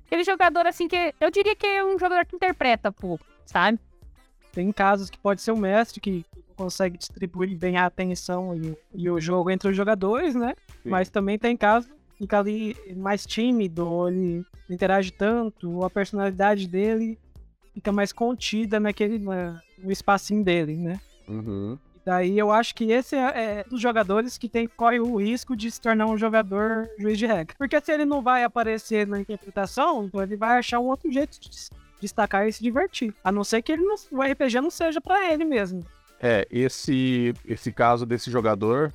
[0.05, 3.79] Aquele jogador, assim, que eu diria que é um jogador que interpreta pouco, sabe?
[4.51, 9.09] Tem casos que pode ser o mestre que consegue distribuir bem a atenção e, e
[9.09, 10.55] o jogo entre os jogadores, né?
[10.81, 10.89] Sim.
[10.89, 17.17] Mas também tem casos fica ali mais tímido, ele não interage tanto, a personalidade dele
[17.73, 20.99] fica mais contida naquele no espacinho dele, né?
[21.27, 21.77] Uhum.
[22.05, 25.71] Daí eu acho que esse é, é dos jogadores que tem, corre o risco de
[25.71, 27.55] se tornar um jogador juiz de regra.
[27.57, 31.39] Porque se ele não vai aparecer na interpretação, então ele vai achar um outro jeito
[31.39, 31.49] de
[32.01, 33.13] destacar e se divertir.
[33.23, 35.85] A não ser que ele não, o RPG não seja para ele mesmo.
[36.19, 38.93] É, esse, esse caso desse jogador,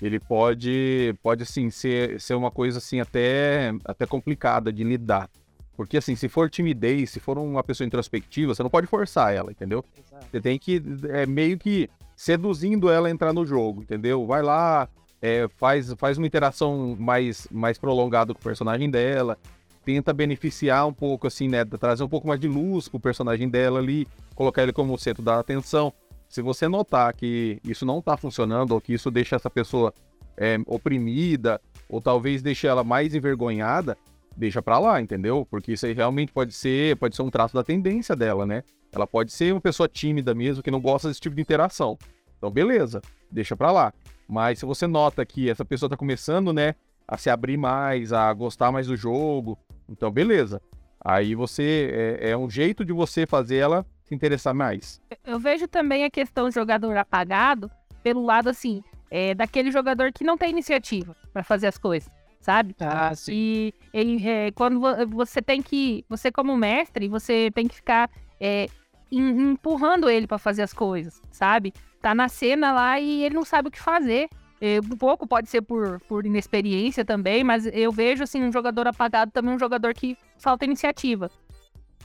[0.00, 5.28] ele pode, pode assim, ser, ser uma coisa assim até, até complicada de lidar.
[5.76, 9.50] Porque assim, se for timidez, se for uma pessoa introspectiva, você não pode forçar ela,
[9.50, 9.84] entendeu?
[9.96, 10.26] Exato.
[10.30, 14.26] Você tem que, é, meio que seduzindo ela a entrar no jogo, entendeu?
[14.26, 14.88] Vai lá,
[15.22, 19.38] é, faz, faz uma interação mais, mais prolongada com o personagem dela,
[19.84, 21.64] tenta beneficiar um pouco, assim, né?
[21.64, 25.38] Trazer um pouco mais de luz pro personagem dela ali, colocar ele como centro da
[25.38, 25.92] atenção.
[26.28, 29.92] Se você notar que isso não tá funcionando, ou que isso deixa essa pessoa
[30.36, 33.96] é, oprimida, ou talvez deixe ela mais envergonhada,
[34.36, 35.46] deixa pra lá, entendeu?
[35.50, 38.62] Porque isso aí realmente pode ser, pode ser um traço da tendência dela, né?
[38.92, 41.98] Ela pode ser uma pessoa tímida mesmo, que não gosta desse tipo de interação.
[42.36, 43.92] Então, beleza, deixa pra lá.
[44.28, 46.74] Mas se você nota que essa pessoa tá começando, né,
[47.06, 50.60] a se abrir mais, a gostar mais do jogo, então beleza.
[51.00, 55.00] Aí você é, é um jeito de você fazer ela se interessar mais.
[55.24, 57.70] Eu vejo também a questão jogador apagado
[58.02, 62.74] pelo lado assim, é, daquele jogador que não tem iniciativa para fazer as coisas sabe?
[62.80, 63.32] Ah, sim.
[63.34, 68.08] E ele, é, quando você tem que, você como mestre, você tem que ficar
[68.40, 68.68] é,
[69.10, 71.74] empurrando ele para fazer as coisas, sabe?
[72.00, 74.28] Tá na cena lá e ele não sabe o que fazer.
[74.60, 78.88] É, um pouco pode ser por, por inexperiência também, mas eu vejo assim um jogador
[78.88, 81.30] apagado também um jogador que falta iniciativa,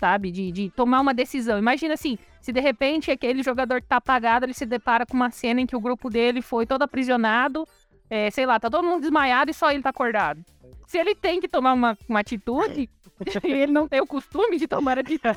[0.04, 0.32] sabe?
[0.32, 1.58] De, de tomar uma decisão.
[1.58, 5.32] Imagina assim, se de repente aquele jogador que tá apagado, ele se depara com uma
[5.32, 7.66] cena em que o grupo dele foi todo aprisionado,
[8.10, 10.44] é, sei lá, tá todo mundo desmaiado e só ele tá acordado.
[10.86, 12.89] Se ele tem que tomar uma, uma atitude,
[13.46, 15.34] e ele não tem o costume de tomar atitude,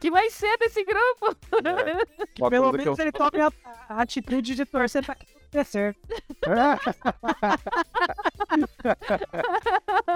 [0.00, 1.36] que vai ser desse grupo.
[1.64, 2.06] É.
[2.48, 3.04] Pelo menos eu...
[3.04, 3.50] ele tome a,
[3.88, 5.98] a, atitude de torcer pra que tudo dê certo.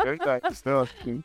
[0.04, 1.22] Verdade, então, assim,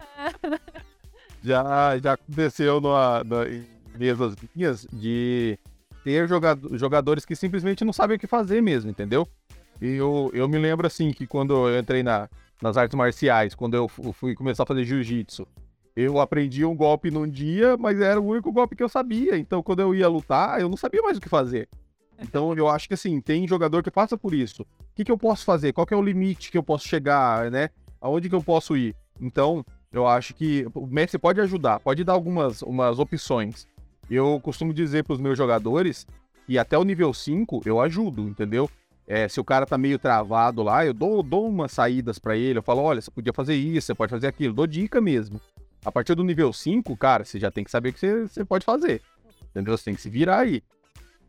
[1.46, 3.66] já, já aconteceu numa, numa, em
[3.98, 5.58] mesas minhas de
[6.04, 9.28] ter jogador, jogadores que simplesmente não sabem o que fazer mesmo, entendeu?
[9.82, 12.30] E eu, eu me lembro assim que quando eu entrei na,
[12.62, 15.48] nas artes marciais, quando eu fui começar a fazer jiu-jitsu,
[15.96, 19.38] eu aprendi um golpe num dia, mas era o único golpe que eu sabia.
[19.38, 21.70] Então, quando eu ia lutar, eu não sabia mais o que fazer.
[22.22, 24.64] Então, eu acho que assim, tem jogador que passa por isso.
[24.64, 25.74] O que, que eu posso fazer?
[25.74, 27.70] Qual é o limite que eu posso chegar, né?
[28.02, 28.96] Aonde que eu posso ir?
[29.20, 33.66] Então, eu acho que o mestre pode ajudar, pode dar algumas umas opções.
[34.10, 36.06] Eu costumo dizer para os meus jogadores
[36.46, 38.70] que até o nível 5 eu ajudo, entendeu?
[39.08, 42.60] É, se o cara tá meio travado lá, eu dou, dou umas saídas para ele.
[42.60, 44.54] Eu falo, olha, você podia fazer isso, você pode fazer aquilo.
[44.54, 45.40] Dou dica mesmo.
[45.86, 48.44] A partir do nível 5, cara, você já tem que saber o que você, você
[48.44, 49.02] pode fazer.
[49.52, 49.78] Entendeu?
[49.78, 50.62] Você tem que se virar aí.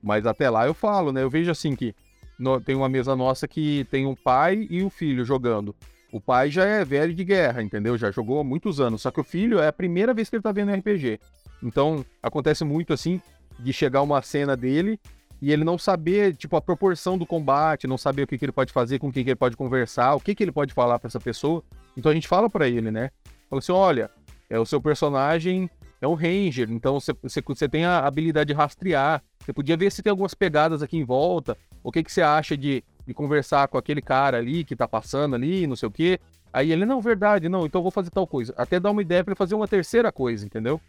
[0.03, 1.23] Mas até lá eu falo, né?
[1.23, 1.95] Eu vejo assim que
[2.37, 5.73] no, tem uma mesa nossa que tem um pai e um filho jogando.
[6.17, 7.99] O pai já é velho de guerra, entendeu?
[7.99, 9.03] Já jogou há muitos anos.
[9.03, 11.21] Só que o filho é a primeira vez que ele tá vendo RPG.
[11.63, 13.21] Então, acontece muito assim
[13.59, 14.99] de chegar uma cena dele
[15.43, 18.53] e ele não saber, tipo, a proporção do combate, não saber o que, que ele
[18.53, 21.09] pode fazer, com quem que ele pode conversar, o que, que ele pode falar para
[21.09, 21.63] essa pessoa.
[21.95, 23.11] Então a gente fala para ele, né?
[23.51, 24.11] Fala assim: olha,
[24.49, 25.69] é, o seu personagem
[26.01, 29.23] é um ranger, então você, tem a habilidade de rastrear.
[29.45, 32.57] Você podia ver se tem algumas pegadas aqui em volta, o que, que você acha
[32.57, 36.19] de, de conversar com aquele cara ali que tá passando ali, não sei o quê.
[36.53, 38.55] Aí ele, não, verdade, não, então eu vou fazer tal coisa.
[38.57, 40.81] Até dar uma ideia para ele fazer uma terceira coisa, entendeu?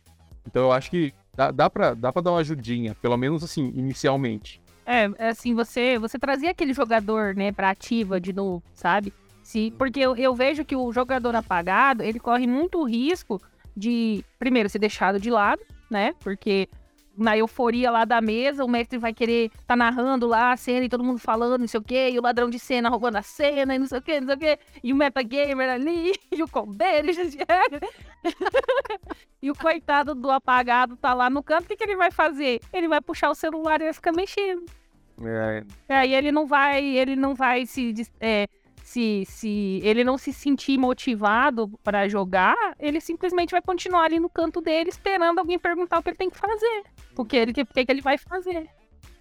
[0.45, 3.71] Então eu acho que dá, dá, pra, dá pra dar uma ajudinha, pelo menos assim,
[3.75, 4.61] inicialmente.
[4.85, 9.13] É, assim, você, você trazia aquele jogador, né, pra ativa de novo, sabe?
[9.43, 13.41] Se, porque eu, eu vejo que o jogador apagado, ele corre muito risco
[13.75, 16.13] de, primeiro, ser deixado de lado, né?
[16.21, 16.69] Porque
[17.17, 20.89] na euforia lá da mesa, o mestre vai querer tá narrando lá a cena e
[20.89, 23.75] todo mundo falando, não sei o quê, e o ladrão de cena roubando a cena
[23.75, 26.47] e não sei o quê, não sei o quê, e o metagamer ali, e o
[26.47, 27.07] combeiro,
[29.41, 32.61] e o coitado do apagado tá lá no canto, o que, que ele vai fazer?
[32.71, 34.65] Ele vai puxar o celular e vai ficar mexendo.
[35.25, 35.63] É.
[35.89, 38.47] Aí ele não vai, ele não vai se é,
[38.87, 44.29] se, se ele não se sentir motivado para jogar, ele simplesmente vai continuar ali no
[44.29, 46.83] canto dele esperando alguém perguntar o que ele tem que fazer.
[47.17, 48.69] O que ele, que, que ele vai fazer.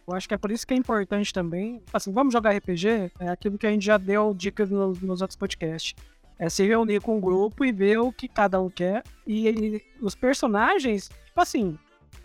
[0.07, 1.83] Eu acho que é por isso que é importante também.
[1.93, 3.11] Assim, vamos jogar RPG?
[3.19, 5.97] É aquilo que a gente já deu dicas nos, nos outros podcasts.
[6.39, 9.03] É se reunir com o grupo e ver o que cada um quer.
[9.27, 11.77] E, e os personagens, tipo assim,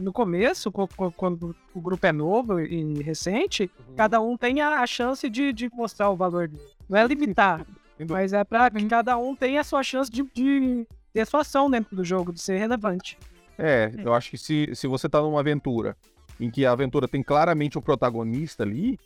[0.02, 0.72] no começo,
[1.16, 3.96] quando o grupo é novo e recente, uhum.
[3.96, 6.64] cada um tem a, chance de, de, mostrar o valor dele.
[6.92, 7.66] Não é limitar,
[8.10, 11.40] mas é para que cada um tenha a sua chance de, de ter a sua
[11.40, 13.18] ação dentro do jogo, de ser relevante.
[13.58, 15.96] É, eu acho que se, se você tá numa aventura
[16.38, 19.00] em que a aventura tem claramente um protagonista ali,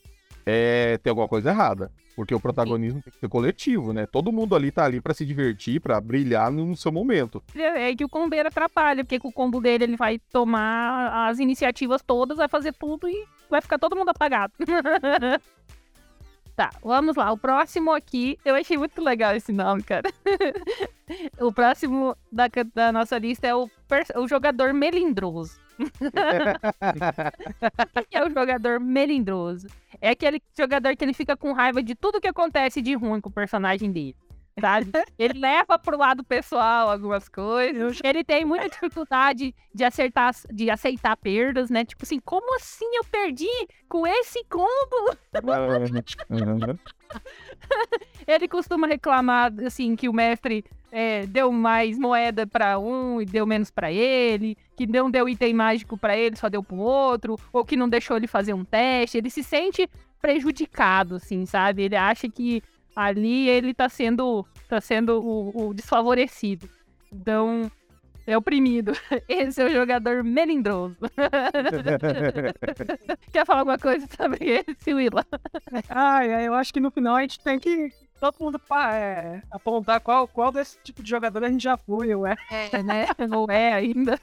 [0.44, 1.92] é, tem alguma coisa errada.
[2.16, 3.04] Porque o protagonismo Sim.
[3.04, 4.08] tem que ser coletivo, né?
[4.08, 7.44] Todo mundo ali tá ali para se divertir, para brilhar no seu momento.
[7.54, 11.40] É, é que o combeiro atrapalha, porque com o combo dele ele vai tomar as
[11.40, 14.54] iniciativas todas, vai fazer tudo e vai ficar todo mundo apagado.
[16.56, 17.32] tá, vamos lá.
[17.32, 20.10] O próximo aqui, eu achei muito legal esse nome, cara.
[21.40, 23.70] o próximo da, da nossa lista é o,
[24.16, 25.60] o jogador melindroso.
[28.12, 29.68] é o jogador melindroso.
[30.00, 33.30] É aquele jogador que ele fica com raiva de tudo que acontece de ruim com
[33.30, 34.16] o personagem dele.
[34.60, 34.90] Sabe?
[35.20, 38.00] Ele leva pro lado pessoal algumas coisas.
[38.04, 41.84] Ele tem muita dificuldade de acertar, de aceitar perdas, né?
[41.84, 43.50] Tipo assim, como assim eu perdi
[43.90, 45.18] com esse combo?
[48.26, 53.46] ele costuma reclamar, assim, que o mestre é, deu mais moeda para um e deu
[53.46, 57.66] menos para ele, que não deu item mágico para ele, só deu pro outro, ou
[57.66, 59.18] que não deixou ele fazer um teste.
[59.18, 59.90] Ele se sente
[60.22, 61.84] prejudicado, assim, sabe?
[61.84, 62.64] Ele acha que
[62.96, 66.70] ali ele tá sendo, tá sendo o, o desfavorecido.
[67.12, 67.70] Então,
[68.28, 68.92] é oprimido.
[69.30, 70.98] Esse é o jogador melindroso.
[73.32, 75.26] Quer falar alguma coisa sobre esse, Willa?
[75.90, 80.00] Ai, eu acho que no final a gente tem que todo mundo pra, é, apontar
[80.00, 82.36] qual, qual desse tipo de jogador a gente já foi, ué.
[82.50, 83.08] É, né?
[83.30, 84.20] Não é ainda.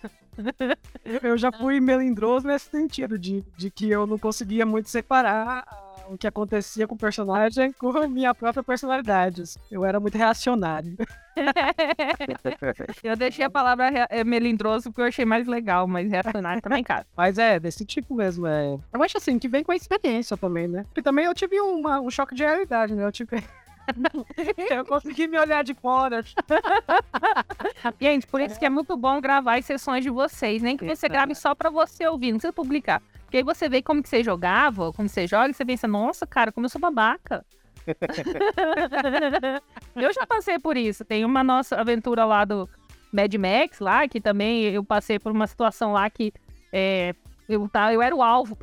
[1.22, 5.64] Eu já fui melindroso nesse sentido, de, de que eu não conseguia muito separar
[6.12, 9.42] o que acontecia com o personagem com a minha própria personalidade.
[9.70, 10.96] Eu era muito reacionário.
[13.02, 17.06] eu deixei a palavra é, melindroso porque eu achei mais legal, mas reacionário também, cara.
[17.16, 18.46] Mas é, desse tipo mesmo.
[18.46, 18.78] É...
[18.92, 20.84] Eu acho assim, que vem com a experiência também, né?
[20.84, 23.04] Porque também eu tive uma, um choque de realidade, né?
[23.04, 23.42] Eu tive.
[24.70, 26.22] eu consegui me olhar de fora.
[28.00, 31.08] Gente, por isso que é muito bom gravar as sessões de vocês, nem que você
[31.08, 33.02] grave só pra você ouvir, não precisa publicar.
[33.32, 36.26] Porque aí você vê como que você jogava, como você joga, e você pensa, nossa,
[36.26, 37.42] cara, como eu sou babaca.
[39.96, 41.02] eu já passei por isso.
[41.02, 42.68] Tem uma nossa aventura lá do
[43.10, 46.30] Mad Max, lá, que também eu passei por uma situação lá que
[46.70, 47.14] é,
[47.48, 48.54] eu, tá, eu era o alvo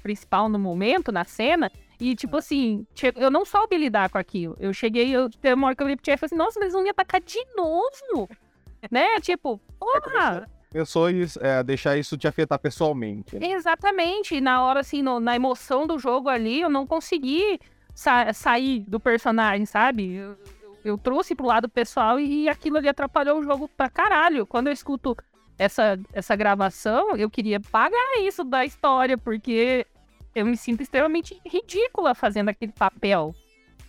[0.00, 4.56] principal no momento, na cena, e, tipo assim, eu não soube lidar com aquilo.
[4.60, 6.66] Eu cheguei, eu teve uma hora que eu olhei pro e falei assim, nossa, mas
[6.66, 8.28] eles vão me atacar de novo.
[8.88, 9.18] né?
[9.20, 10.48] Tipo, porra!
[10.72, 13.38] Pensou em é, deixar isso te afetar pessoalmente.
[13.38, 13.52] Né?
[13.52, 14.40] Exatamente.
[14.40, 17.60] Na hora, assim, no, na emoção do jogo ali, eu não consegui
[17.94, 20.14] sa sair do personagem, sabe?
[20.14, 23.90] Eu, eu, eu, trouxe pro lado pessoal e, e aquilo ali atrapalhou o jogo pra
[23.90, 24.46] caralho.
[24.46, 25.16] Quando eu escuto
[25.58, 29.86] essa, essa gravação, eu queria pagar isso da história, porque
[30.34, 33.34] eu me sinto extremamente ridícula fazendo aquele papel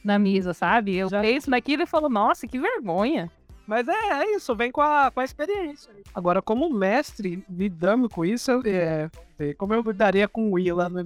[0.03, 0.95] na mesa, sabe?
[0.95, 1.21] Eu Já...
[1.21, 3.31] penso naquilo e falo, nossa, que vergonha.
[3.65, 5.91] Mas é, é, isso, vem com a, com a experiência.
[6.13, 9.09] Agora, como mestre, lidando com isso, é,
[9.57, 11.03] como eu lidaria com o Willa, não é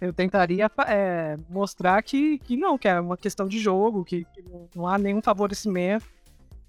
[0.00, 4.44] Eu tentaria é, mostrar que, que não, que é uma questão de jogo, que, que
[4.74, 6.06] não há nenhum favorecimento.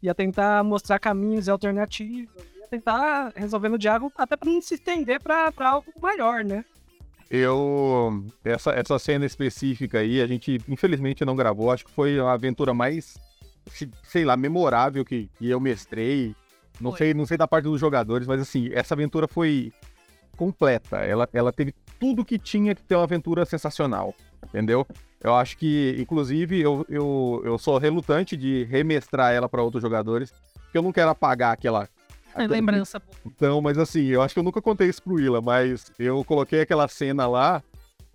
[0.02, 5.22] Ia tentar mostrar caminhos alternativos, ia tentar resolver no diálogo até para não se estender
[5.22, 6.64] para algo maior, né?
[7.30, 8.24] Eu.
[8.44, 11.72] Essa, essa cena específica aí, a gente infelizmente não gravou.
[11.72, 13.18] Acho que foi a aventura mais
[14.04, 16.36] sei lá, memorável que, que eu mestrei.
[16.80, 19.72] Não sei, não sei da parte dos jogadores, mas assim, essa aventura foi
[20.36, 20.98] completa.
[20.98, 24.86] Ela, ela teve tudo que tinha que ter uma aventura sensacional, entendeu?
[25.22, 30.32] Eu acho que, inclusive, eu, eu, eu sou relutante de remestrar ela para outros jogadores,
[30.64, 31.90] porque eu não quero apagar aquela.
[32.36, 33.02] É lembrança.
[33.26, 36.62] Então, mas assim, eu acho que eu nunca contei isso pro Willa, mas eu coloquei
[36.62, 37.64] aquela cena lá,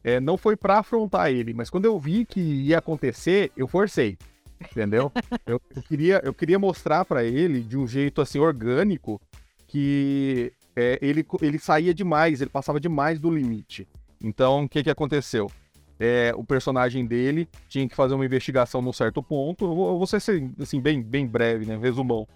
[0.05, 4.19] é, não foi para afrontar ele, mas quando eu vi que ia acontecer, eu forcei
[4.61, 5.13] entendeu?
[5.47, 9.21] eu, eu, queria, eu queria mostrar para ele de um jeito assim orgânico
[9.67, 13.87] que é, ele, ele saía demais, ele passava demais do limite.
[14.23, 15.51] Então, o que, que aconteceu?
[15.99, 19.65] É, o personagem dele tinha que fazer uma investigação num certo ponto.
[19.65, 21.77] Eu vou, ser assim, bem, bem breve, né?
[21.77, 22.27] Resumão.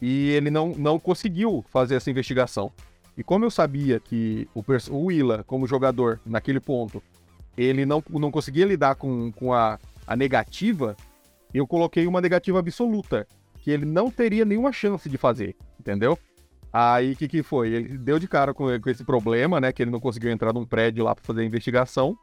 [0.00, 2.72] E ele não, não conseguiu fazer essa investigação.
[3.16, 7.02] E como eu sabia que o, o Willa, como jogador, naquele ponto,
[7.56, 10.96] ele não, não conseguia lidar com, com a, a negativa,
[11.58, 13.26] eu coloquei uma negativa absoluta,
[13.60, 16.18] que ele não teria nenhuma chance de fazer, entendeu?
[16.72, 17.68] Aí o que, que foi?
[17.68, 19.72] Ele deu de cara com, com, esse problema, né?
[19.72, 22.18] Que ele não conseguiu entrar num prédio lá para fazer a investigação.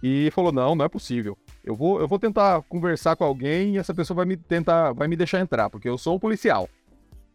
[0.00, 1.36] E falou: não, não é possível.
[1.64, 5.08] Eu vou, eu vou tentar conversar com alguém e essa pessoa vai me tentar, vai
[5.08, 6.68] me deixar entrar, porque eu sou um policial.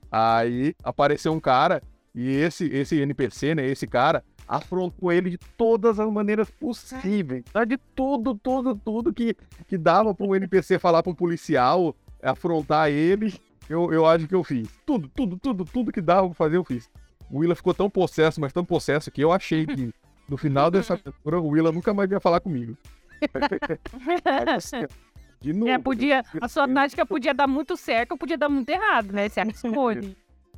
[0.10, 1.82] Aí apareceu um cara,
[2.16, 3.68] e esse, esse NPC, né?
[3.68, 7.44] Esse cara, afrontou ele de todas as maneiras possíveis.
[7.52, 7.66] Tá?
[7.66, 9.36] De tudo, tudo, tudo que,
[9.68, 13.34] que dava para um NPC falar para um policial, afrontar ele
[13.70, 14.70] eu, eu acho que eu fiz.
[14.86, 16.90] Tudo, tudo, tudo, tudo que dava pra fazer, eu fiz.
[17.30, 19.92] O Willa ficou tão possesso, mas tão possesso, que eu achei que
[20.30, 22.78] no final dessa aventura o Willa nunca mais ia falar comigo.
[25.42, 25.70] De novo.
[25.70, 29.28] É, podia, a sua tática podia dar muito certo ou podia dar muito errado, né?
[29.30, 30.18] Você escolhe.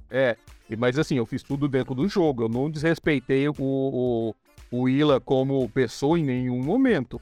[0.10, 0.38] É,
[0.76, 2.44] mas assim, eu fiz tudo dentro do jogo.
[2.44, 4.36] Eu não desrespeitei o, o,
[4.72, 7.22] o Willa como pessoa em nenhum momento.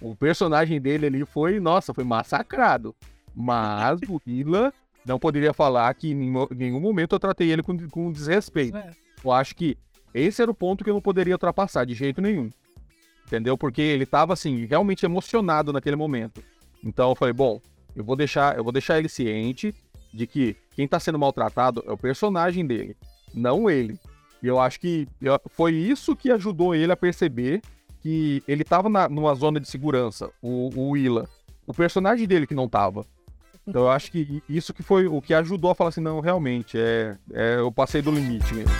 [0.00, 2.94] O personagem dele ali foi, nossa, foi massacrado.
[3.34, 4.72] Mas o Willa
[5.04, 8.76] não poderia falar que em nenhum momento eu tratei ele com, com desrespeito.
[8.76, 8.90] É.
[9.22, 9.76] Eu acho que
[10.14, 12.50] esse era o ponto que eu não poderia ultrapassar de jeito nenhum.
[13.26, 13.58] Entendeu?
[13.58, 16.42] Porque ele estava assim, realmente emocionado naquele momento.
[16.82, 17.60] Então eu falei, bom,
[17.94, 19.74] eu vou deixar, eu vou deixar ele ciente
[20.12, 22.96] de que quem está sendo maltratado é o personagem dele,
[23.34, 23.98] não ele.
[24.42, 25.08] E eu acho que
[25.50, 27.62] foi isso que ajudou ele a perceber
[28.00, 31.28] que ele estava numa zona de segurança, o, o Willa.
[31.66, 33.04] O personagem dele que não estava.
[33.66, 36.78] Então eu acho que isso que foi o que ajudou a falar assim, não, realmente,
[36.78, 38.70] é, é eu passei do limite mesmo.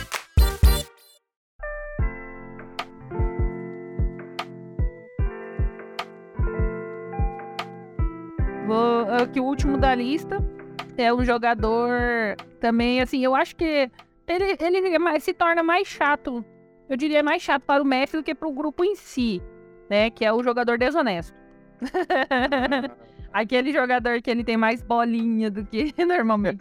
[8.69, 10.41] Vou, aqui o último da lista
[11.03, 13.91] é um jogador também, assim, eu acho que
[14.27, 16.45] ele, ele é se torna mais chato,
[16.89, 19.43] eu diria mais chato para o mestre do que para o grupo em si,
[19.89, 20.11] né?
[20.11, 21.35] Que é o jogador desonesto.
[23.33, 26.59] Aquele jogador que ele tem mais bolinha do que normalmente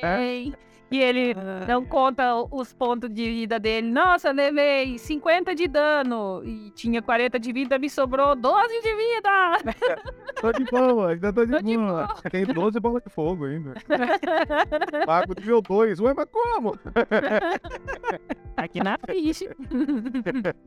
[0.00, 0.54] tem.
[0.92, 1.34] E ele
[1.66, 3.90] não conta os pontos de vida dele.
[3.90, 9.30] Nossa, levei 50 de dano e tinha 40 de vida, me sobrou 12 de vida.
[10.38, 12.08] tô de boa, ainda tô de, tô boa.
[12.30, 13.72] Tem 12 bolas de fogo ainda.
[15.06, 15.98] Pago nível 2.
[16.00, 16.78] Ué, mas como?
[18.54, 19.56] Aqui na ficha.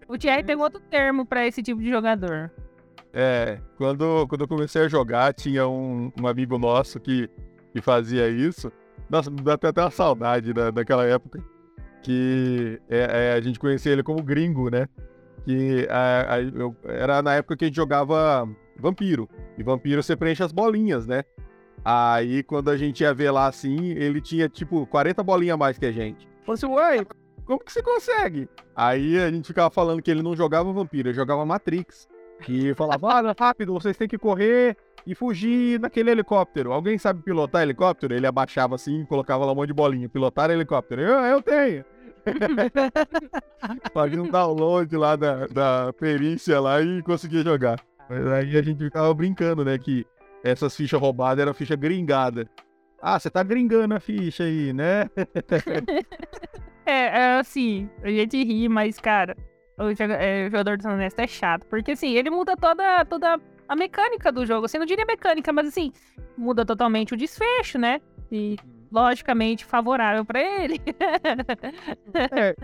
[0.07, 2.51] o Thierry tem outro termo pra esse tipo de jogador.
[3.13, 7.29] É, quando, quando eu comecei a jogar, tinha um, um amigo nosso que,
[7.71, 8.71] que fazia isso.
[9.09, 11.43] Nossa, dá até, até uma saudade da, daquela época.
[12.01, 14.87] Que é, é, a gente conhecia ele como gringo, né?
[15.43, 18.47] Que a, a, eu, era na época que a gente jogava
[18.79, 19.29] vampiro.
[19.57, 21.23] E vampiro você preenche as bolinhas, né?
[21.83, 25.77] Aí quando a gente ia ver lá assim, ele tinha tipo 40 bolinhas a mais
[25.77, 26.27] que a gente.
[26.43, 27.05] Falei assim, ué,
[27.45, 28.49] como que você consegue?
[28.75, 32.07] Aí a gente ficava falando que ele não jogava vampiro, ele jogava Matrix.
[32.41, 34.75] Que falava, ah, rápido, vocês têm que correr
[35.05, 36.71] e fugir naquele helicóptero.
[36.71, 38.13] Alguém sabe pilotar helicóptero?
[38.13, 40.09] Ele abaixava assim, colocava lá um monte de bolinha.
[40.09, 41.01] Pilotar helicóptero.
[41.01, 41.85] Eu, eu tenho.
[43.93, 47.79] Fazia um download lá da, da perícia lá e conseguia jogar.
[48.09, 49.77] Mas aí a gente ficava brincando, né?
[49.77, 50.05] Que
[50.43, 52.49] essas fichas roubadas eram ficha gringada.
[53.01, 55.09] Ah, você tá gringando a ficha aí, né?
[56.85, 59.35] é, é assim, a gente ri, mas, cara,
[59.77, 61.67] o é, jogador desonesto é chato.
[61.67, 64.65] Porque, assim, ele muda toda, toda a mecânica do jogo.
[64.65, 65.91] Assim, não diria mecânica, mas, assim,
[66.37, 68.01] muda totalmente o desfecho, né?
[68.31, 68.57] E,
[68.91, 70.81] logicamente, favorável para ele.
[72.31, 72.55] é,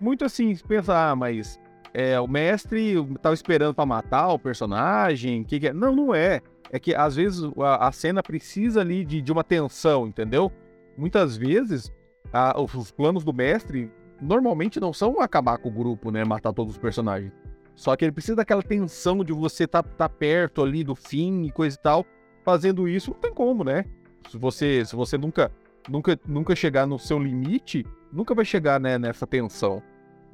[0.00, 1.58] muito assim, pensar, ah, mas
[1.94, 5.72] é, o mestre tava esperando para matar o personagem, que, que é?
[5.72, 6.40] Não, não é.
[6.70, 10.50] É que, às vezes, a, a cena precisa ali de, de uma tensão, entendeu?
[10.96, 11.92] Muitas vezes,
[12.32, 13.90] a, os planos do mestre
[14.20, 16.24] normalmente não são acabar com o grupo, né?
[16.24, 17.32] Matar todos os personagens.
[17.74, 21.50] Só que ele precisa daquela tensão de você tá, tá perto ali do fim e
[21.52, 22.06] coisa e tal.
[22.44, 23.84] Fazendo isso, não tem como, né?
[24.28, 25.50] Se você, se você nunca,
[25.88, 29.82] nunca, nunca chegar no seu limite, nunca vai chegar né, nessa tensão.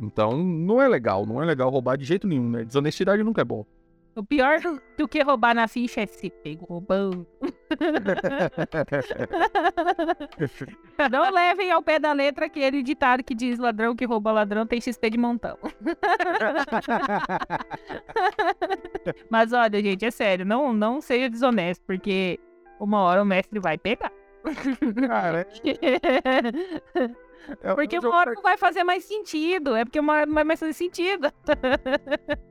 [0.01, 2.65] Então, não é legal, não é legal roubar de jeito nenhum, né?
[2.65, 3.65] Desonestidade nunca é bom.
[4.19, 4.59] O pior
[4.97, 7.25] do que roubar na ficha é se pego roubando.
[11.09, 14.81] Não levem ao pé da letra aquele ditado que diz ladrão que rouba ladrão tem
[14.81, 15.57] XP de montão.
[19.31, 22.41] Mas olha, gente, é sério, não, não seja desonesto, porque
[22.81, 24.11] uma hora o mestre vai pegar.
[25.07, 25.47] Cara,
[27.63, 27.75] é...
[27.77, 29.77] Porque uma hora não vai fazer mais sentido.
[29.77, 31.33] É porque uma hora não vai mais fazer sentido.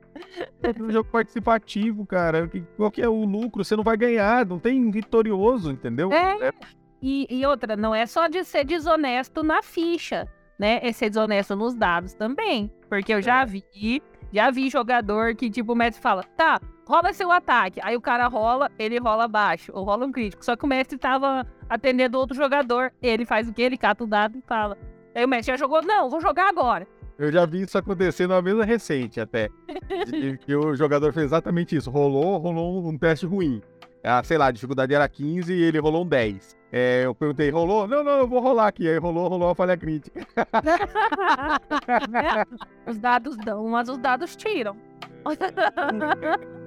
[0.62, 2.50] É um jogo participativo, cara.
[2.76, 3.64] Qual que é o lucro?
[3.64, 6.12] Você não vai ganhar, não tem vitorioso, entendeu?
[6.12, 6.48] É.
[6.48, 6.52] é.
[7.00, 10.26] E, e, outra, não é só de ser desonesto na ficha,
[10.58, 10.80] né?
[10.82, 12.72] É ser desonesto nos dados também.
[12.88, 13.46] Porque eu já é.
[13.46, 14.02] vi,
[14.32, 17.80] já vi jogador que, tipo, o mestre fala, tá, rola seu ataque.
[17.84, 20.44] Aí o cara rola, ele rola baixo, ou rola um crítico.
[20.44, 23.62] Só que o mestre tava atendendo outro jogador, ele faz o quê?
[23.62, 24.76] Ele cata o dado e fala,
[25.18, 26.86] Aí o mestre já jogou, não, vou jogar agora.
[27.18, 29.48] Eu já vi isso acontecer numa mesa recente até.
[30.46, 31.90] que o jogador fez exatamente isso.
[31.90, 33.60] Rolou, rolou um teste ruim.
[34.04, 36.56] Ah, sei lá, a dificuldade era 15 e ele rolou um 10.
[36.70, 37.88] É, eu perguntei, rolou?
[37.88, 38.88] Não, não, eu vou rolar aqui.
[38.88, 40.26] Aí rolou, rolou a falha crítica.
[42.86, 44.76] Os dados dão, mas os dados tiram.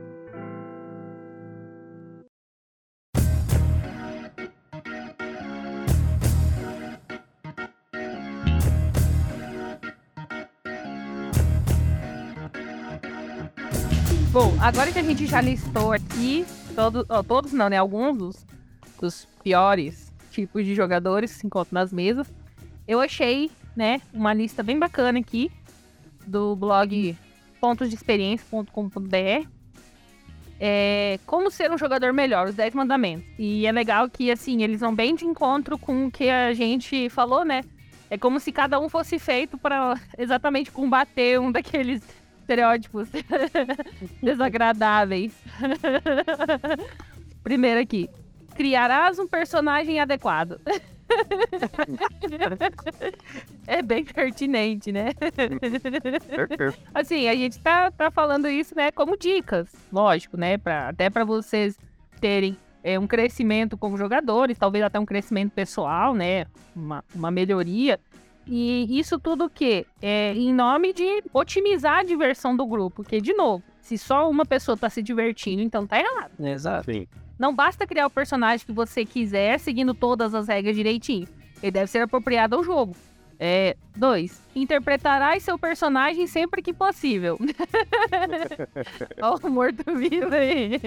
[14.32, 17.76] Bom, agora que a gente já listou aqui, todo, ó, todos não, né?
[17.76, 18.46] Alguns dos,
[19.00, 22.34] dos piores tipos de jogadores que se encontram nas mesas,
[22.88, 25.52] eu achei, né, uma lista bem bacana aqui
[26.26, 27.18] do blog
[27.60, 29.50] pontosdeexperiência.com.br
[30.64, 33.26] é, como ser um jogador melhor, os 10 mandamentos.
[33.38, 37.10] E é legal que, assim, eles vão bem de encontro com o que a gente
[37.10, 37.64] falou, né?
[38.10, 42.02] É como se cada um fosse feito para exatamente combater um daqueles
[42.52, 43.10] estereótipos
[44.22, 45.34] desagradáveis.
[47.44, 48.10] Primeiro aqui.
[48.56, 50.60] Criarás um personagem adequado.
[53.68, 55.10] é bem pertinente, né?
[56.94, 60.58] Assim, a gente tá, tá falando isso, né, como dicas, lógico, né?
[60.58, 61.78] Pra, até para vocês
[62.20, 66.46] terem é, um crescimento como jogadores, talvez até um crescimento pessoal, né?
[66.76, 68.00] Uma, uma melhoria.
[68.48, 69.86] E isso tudo o quê?
[70.02, 73.04] É em nome de otimizar a diversão do grupo.
[73.04, 76.32] Porque, de novo, se só uma pessoa tá se divertindo, então tá errado.
[76.40, 76.92] Exato.
[76.92, 77.08] Sim.
[77.38, 81.28] Não basta criar o personagem que você quiser, seguindo todas as regras direitinho.
[81.62, 82.96] Ele deve ser apropriado ao jogo.
[83.44, 87.40] É, dois, interpretarás seu personagem sempre que possível.
[89.20, 90.80] Olha o morto-vivo aí.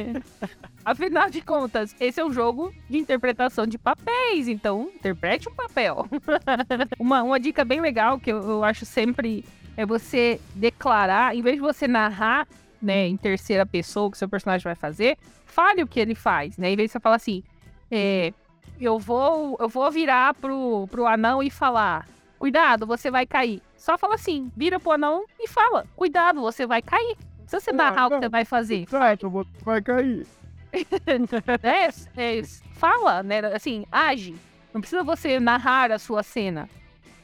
[0.84, 6.06] Afinal de contas, esse é um jogo de interpretação de papéis, então interprete um papel.
[6.96, 9.44] uma, uma dica bem legal que eu, eu acho sempre
[9.76, 12.46] é você declarar, em vez de você narrar
[12.80, 16.56] né, em terceira pessoa o que seu personagem vai fazer, fale o que ele faz,
[16.56, 16.70] né?
[16.70, 17.42] Em vez de você falar assim,
[17.90, 18.32] é,
[18.80, 22.06] eu vou eu vou virar pro, pro anão e falar,
[22.48, 23.62] cuidado, você vai cair.
[23.74, 27.16] Só fala assim, vira pro anão e fala, cuidado, você vai cair.
[27.16, 28.86] Não precisa você narrar o que você vai fazer.
[28.86, 30.26] Certo, vou- vai cair.
[31.62, 32.42] É, é,
[32.74, 33.38] fala, né?
[33.54, 34.34] Assim, age.
[34.74, 36.68] Não precisa você narrar a sua cena.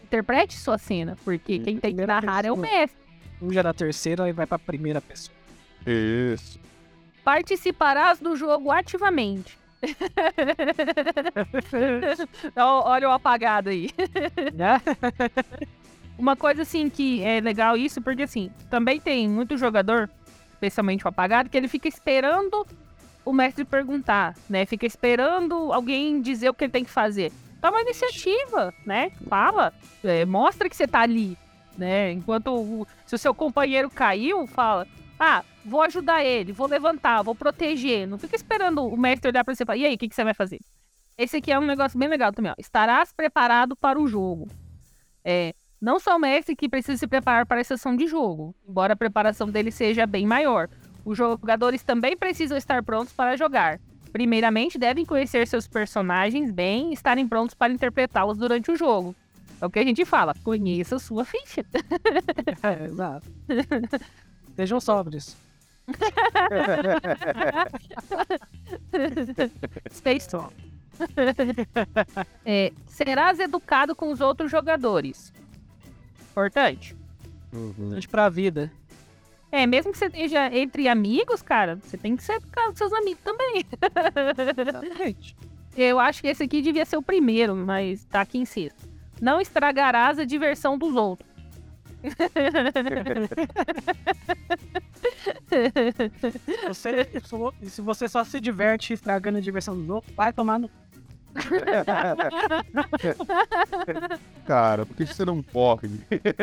[0.04, 2.98] Interprete sua cena, porque quem tem que narrar é o mestre.
[3.42, 5.36] Um já na terceira e vai pra primeira pessoa.
[5.86, 6.58] Isso.
[7.22, 9.58] Participarás do jogo ativamente.
[12.56, 13.90] Olha o apagado aí.
[14.54, 14.80] Né?
[16.18, 20.10] Uma coisa assim que é legal isso, porque assim, também tem muito jogador,
[20.52, 22.66] especialmente o apagado, que ele fica esperando
[23.24, 24.66] o mestre perguntar, né?
[24.66, 27.32] Fica esperando alguém dizer o que ele tem que fazer.
[27.60, 29.10] Toma uma iniciativa, né?
[29.28, 29.72] Fala,
[30.04, 31.36] é, mostra que você tá ali,
[31.76, 32.12] né?
[32.12, 34.86] Enquanto o- se o seu companheiro caiu, fala,
[35.18, 38.06] ah, vou ajudar ele, vou levantar, vou proteger.
[38.06, 40.14] Não fica esperando o mestre olhar pra você e falar, e aí, o que, que
[40.14, 40.60] você vai fazer?
[41.16, 42.54] Esse aqui é um negócio bem legal também, ó.
[42.58, 44.48] Estarás preparado para o jogo.
[45.24, 48.94] É, não só o mestre que precisa se preparar para a sessão de jogo, embora
[48.94, 50.68] a preparação dele seja bem maior.
[51.04, 53.80] Os jogadores também precisam estar prontos para jogar.
[54.12, 59.14] Primeiramente, devem conhecer seus personagens bem e estarem prontos para interpretá-los durante o jogo.
[59.60, 61.64] É o que a gente fala, conheça sua ficha.
[62.62, 63.26] É, exato.
[64.56, 65.36] Sejam sóbrios.
[69.90, 70.50] Space Storm.
[72.44, 75.32] É, serás educado com os outros jogadores.
[76.30, 76.96] Importante.
[77.52, 77.98] Uhum.
[78.10, 78.70] Pra vida.
[79.52, 82.92] É, mesmo que você esteja entre amigos, cara, você tem que ser educado com seus
[82.92, 83.64] amigos também.
[84.56, 85.36] Exatamente.
[85.76, 88.88] Eu acho que esse aqui devia ser o primeiro, mas tá aqui em sexto.
[89.20, 91.29] Não estragarás a diversão dos outros.
[96.68, 97.08] Você,
[97.64, 100.70] se você só se diverte estragando a diversão dos outros, vai tomar no.
[104.46, 105.88] Cara, por que você não corre?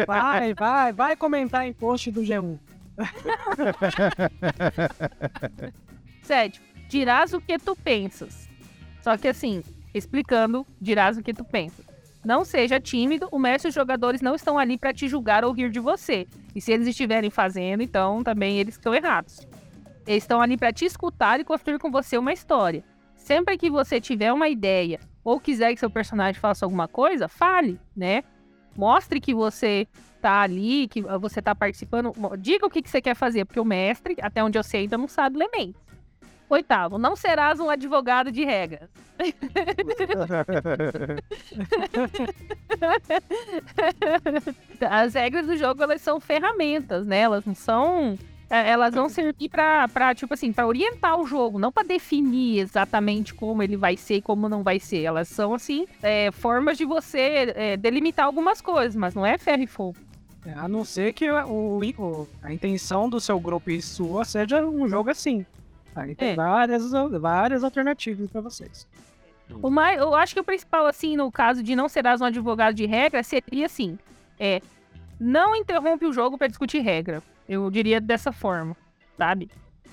[0.06, 2.58] Vai, vai, vai comentar em post do G1.
[6.22, 8.48] Sétimo, dirás o que tu pensas.
[9.02, 11.86] Só que assim, explicando, dirás o que tu pensas.
[12.28, 15.54] Não seja tímido, o mestre e os jogadores não estão ali para te julgar ou
[15.54, 16.28] rir de você.
[16.54, 19.48] E se eles estiverem fazendo, então também eles estão errados.
[20.06, 22.84] Eles estão ali para te escutar e construir com você uma história.
[23.16, 27.80] Sempre que você tiver uma ideia ou quiser que seu personagem faça alguma coisa, fale,
[27.96, 28.26] né?
[28.76, 29.88] Mostre que você
[30.22, 32.12] tá ali, que você tá participando.
[32.38, 34.98] Diga o que, que você quer fazer, porque o mestre, até onde eu sei, ainda
[34.98, 35.82] não sabe elementos.
[36.50, 38.90] Oitavo, não serás um advogado de regras.
[44.90, 47.20] As regras do jogo, elas são ferramentas, né?
[47.20, 48.18] Elas não são
[48.50, 53.34] é, elas vão servir para, tipo assim, para orientar o jogo, não para definir exatamente
[53.34, 55.04] como ele vai ser e como não vai ser.
[55.04, 59.64] Elas são, assim, é, formas de você é, delimitar algumas coisas, mas não é ferro
[59.64, 59.98] e fogo.
[60.46, 64.66] É, a não ser que o, o, a intenção do seu grupo e sua seja
[64.66, 65.46] um jogo assim.
[65.98, 66.36] Aí tem é.
[66.36, 68.88] várias, várias alternativas para vocês.
[69.62, 72.76] O mais, eu acho que o principal, assim, no caso de não serás um advogado
[72.76, 73.98] de regra, seria assim:
[74.40, 74.62] é,
[75.20, 77.24] não interrompe o jogo para discutir regra.
[77.50, 78.76] Eu diria dessa forma,
[79.18, 79.50] sabe?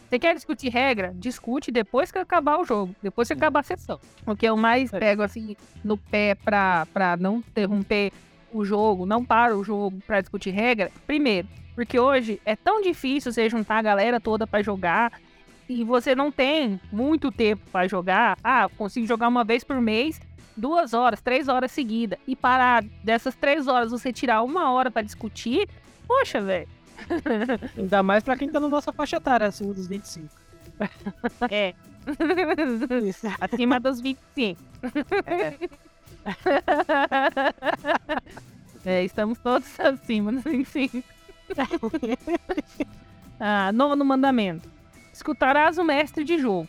[0.08, 1.14] Você quer discutir regra?
[1.14, 3.98] Discute depois que acabar o jogo, depois que acabar a sessão.
[4.26, 4.98] O que eu mais é.
[4.98, 8.12] pego assim no pé pra, pra não interromper
[8.52, 13.32] o jogo, não para o jogo para discutir regra, primeiro, porque hoje é tão difícil
[13.32, 15.12] você juntar a galera toda para jogar
[15.68, 18.38] e você não tem muito tempo para jogar.
[18.42, 20.20] Ah, consigo jogar uma vez por mês,
[20.56, 25.02] duas horas, três horas seguidas e parar dessas três horas você tirar uma hora para
[25.02, 25.68] discutir.
[26.06, 26.68] Poxa, velho
[27.78, 30.28] Ainda mais pra quem tá na nossa faixa etária, acima dos 25.
[31.50, 31.74] É.
[33.40, 34.60] Acima dos 25.
[35.26, 35.54] É.
[39.00, 41.04] é, estamos todos acima dos 25.
[43.40, 44.73] ah, nono mandamento.
[45.24, 46.68] Escutarás o mestre de jogo.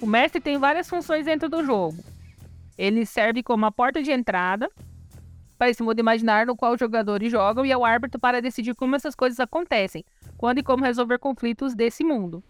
[0.00, 1.98] O mestre tem várias funções dentro do jogo.
[2.78, 4.70] Ele serve como a porta de entrada,
[5.58, 8.76] para esse mundo imaginário no qual os jogadores jogam e é o árbitro para decidir
[8.76, 10.04] como essas coisas acontecem,
[10.36, 12.44] quando e como resolver conflitos desse mundo.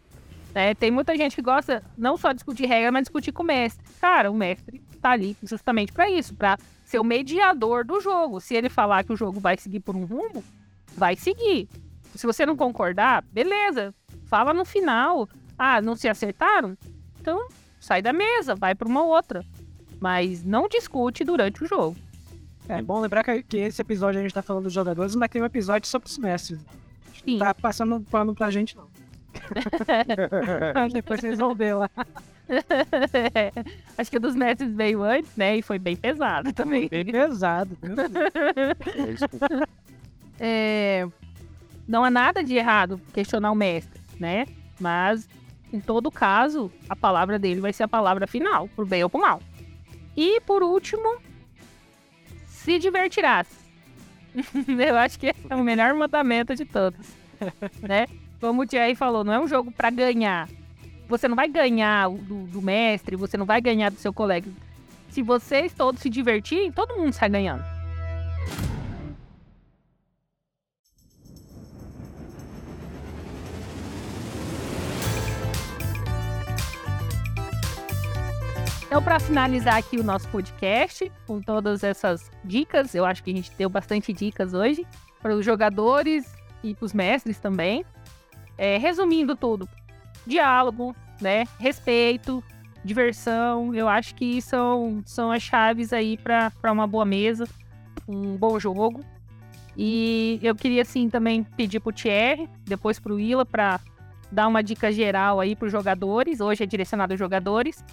[0.54, 3.46] É, tem muita gente que gosta não só de discutir regra, mas discutir com o
[3.46, 3.82] mestre.
[3.98, 8.42] Cara, o mestre tá ali justamente para isso, para ser o mediador do jogo.
[8.42, 10.44] Se ele falar que o jogo vai seguir por um rumo,
[10.94, 11.66] vai seguir.
[12.14, 13.94] Se você não concordar, beleza.
[14.28, 15.28] Fala no final.
[15.58, 16.76] Ah, não se acertaram?
[17.20, 17.48] Então
[17.80, 19.44] sai da mesa, vai para uma outra.
[20.00, 21.96] Mas não discute durante o jogo.
[22.68, 25.40] É bom lembrar que, que esse episódio a gente tá falando dos jogadores, mas tem
[25.40, 26.60] um episódio sobre os mestres.
[27.24, 27.38] Sim.
[27.38, 28.86] Tá passando pano pra gente, não.
[30.92, 31.90] Depois vocês vão ver lá.
[33.96, 35.56] Acho que o dos mestres veio antes, né?
[35.56, 36.88] E foi bem pesado também.
[36.88, 37.76] Bem pesado.
[40.38, 41.06] é,
[41.86, 44.46] não há nada de errado questionar o mestre, né?
[44.80, 45.28] Mas,
[45.72, 49.20] em todo caso, a palavra dele vai ser a palavra final, pro bem ou pro
[49.20, 49.40] mal.
[50.16, 51.18] E, por último,
[52.46, 53.46] se divertirás.
[54.78, 57.06] Eu acho que é o melhor mandamento de todos,
[57.80, 58.06] né?
[58.40, 60.48] Como o Thierry falou, não é um jogo para ganhar.
[61.08, 64.48] Você não vai ganhar do, do, mestre, você não vai ganhar do seu colega.
[65.10, 67.64] Se vocês todos se divertirem, todo mundo sai ganhando.
[78.88, 83.34] Então, para finalizar aqui o nosso podcast, com todas essas dicas, eu acho que a
[83.34, 84.86] gente deu bastante dicas hoje
[85.20, 86.34] para os jogadores
[86.64, 87.84] e para os mestres também.
[88.56, 89.68] É, resumindo tudo,
[90.26, 91.44] diálogo, né?
[91.60, 92.42] Respeito,
[92.82, 97.46] diversão, eu acho que são, são as chaves aí para uma boa mesa,
[98.08, 99.04] um bom jogo.
[99.76, 103.80] E eu queria, assim, também pedir para o Thierry, depois para o Willa, para
[104.32, 106.40] dar uma dica geral aí para os jogadores.
[106.40, 107.84] Hoje é direcionado aos jogadores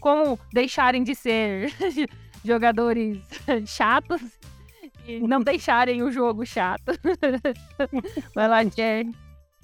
[0.00, 1.72] como deixarem de ser
[2.44, 3.18] jogadores
[3.66, 4.20] chatos
[5.06, 6.92] e não deixarem o jogo chato.
[8.34, 9.14] Vai lá, Jerry.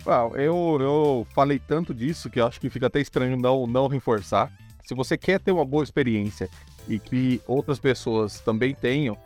[0.05, 3.89] Well, eu, eu falei tanto disso que eu acho que fica até estranho não, não
[3.89, 4.53] reforçar.
[4.85, 6.49] Se você quer ter uma boa experiência
[6.87, 9.17] e que outras pessoas também tenham,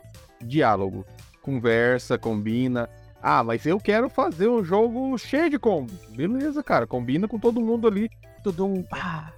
[0.41, 1.05] diálogo,
[1.41, 2.89] conversa, combina.
[3.21, 5.93] Ah, mas eu quero fazer um jogo cheio de combo.
[6.09, 8.09] Beleza, cara, combina com todo mundo ali.
[8.43, 8.83] Tudo um.
[8.91, 9.31] Ah,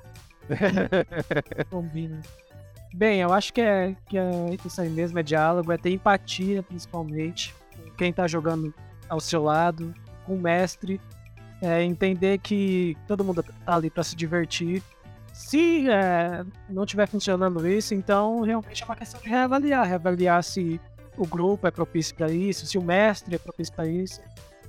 [1.70, 2.22] Combina.
[2.94, 7.54] Bem, eu acho que, é, que a intenção mesmo é diálogo, é ter empatia, principalmente.
[7.76, 8.74] Com quem tá jogando
[9.10, 9.94] ao seu lado,
[10.26, 11.02] com o mestre.
[11.62, 14.84] É entender que todo mundo tá ali para se divertir.
[15.32, 19.88] Se é, não tiver funcionando isso, então realmente é uma questão de reavaliar.
[19.88, 20.80] Reavaliar se
[21.18, 24.22] o grupo é propício para isso, se o mestre é propício para isso.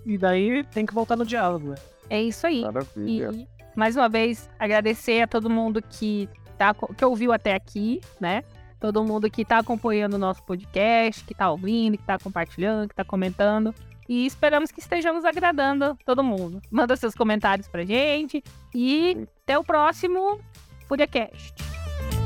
[0.07, 1.71] E daí tem que voltar no diálogo.
[1.71, 1.77] Né?
[2.09, 2.63] É isso aí.
[2.63, 3.31] Maravilha.
[3.33, 8.43] E, mais uma vez, agradecer a todo mundo que, tá, que ouviu até aqui, né?
[8.81, 12.93] Todo mundo que está acompanhando o nosso podcast, que está ouvindo, que está compartilhando, que
[12.93, 13.75] está comentando.
[14.09, 16.61] E esperamos que estejamos agradando todo mundo.
[16.71, 18.45] Manda seus comentários pra gente.
[18.75, 20.39] E até o próximo
[20.87, 21.55] FuriaCast.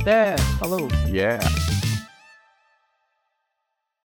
[0.01, 0.89] Até, falou.
[1.07, 1.39] Yeah.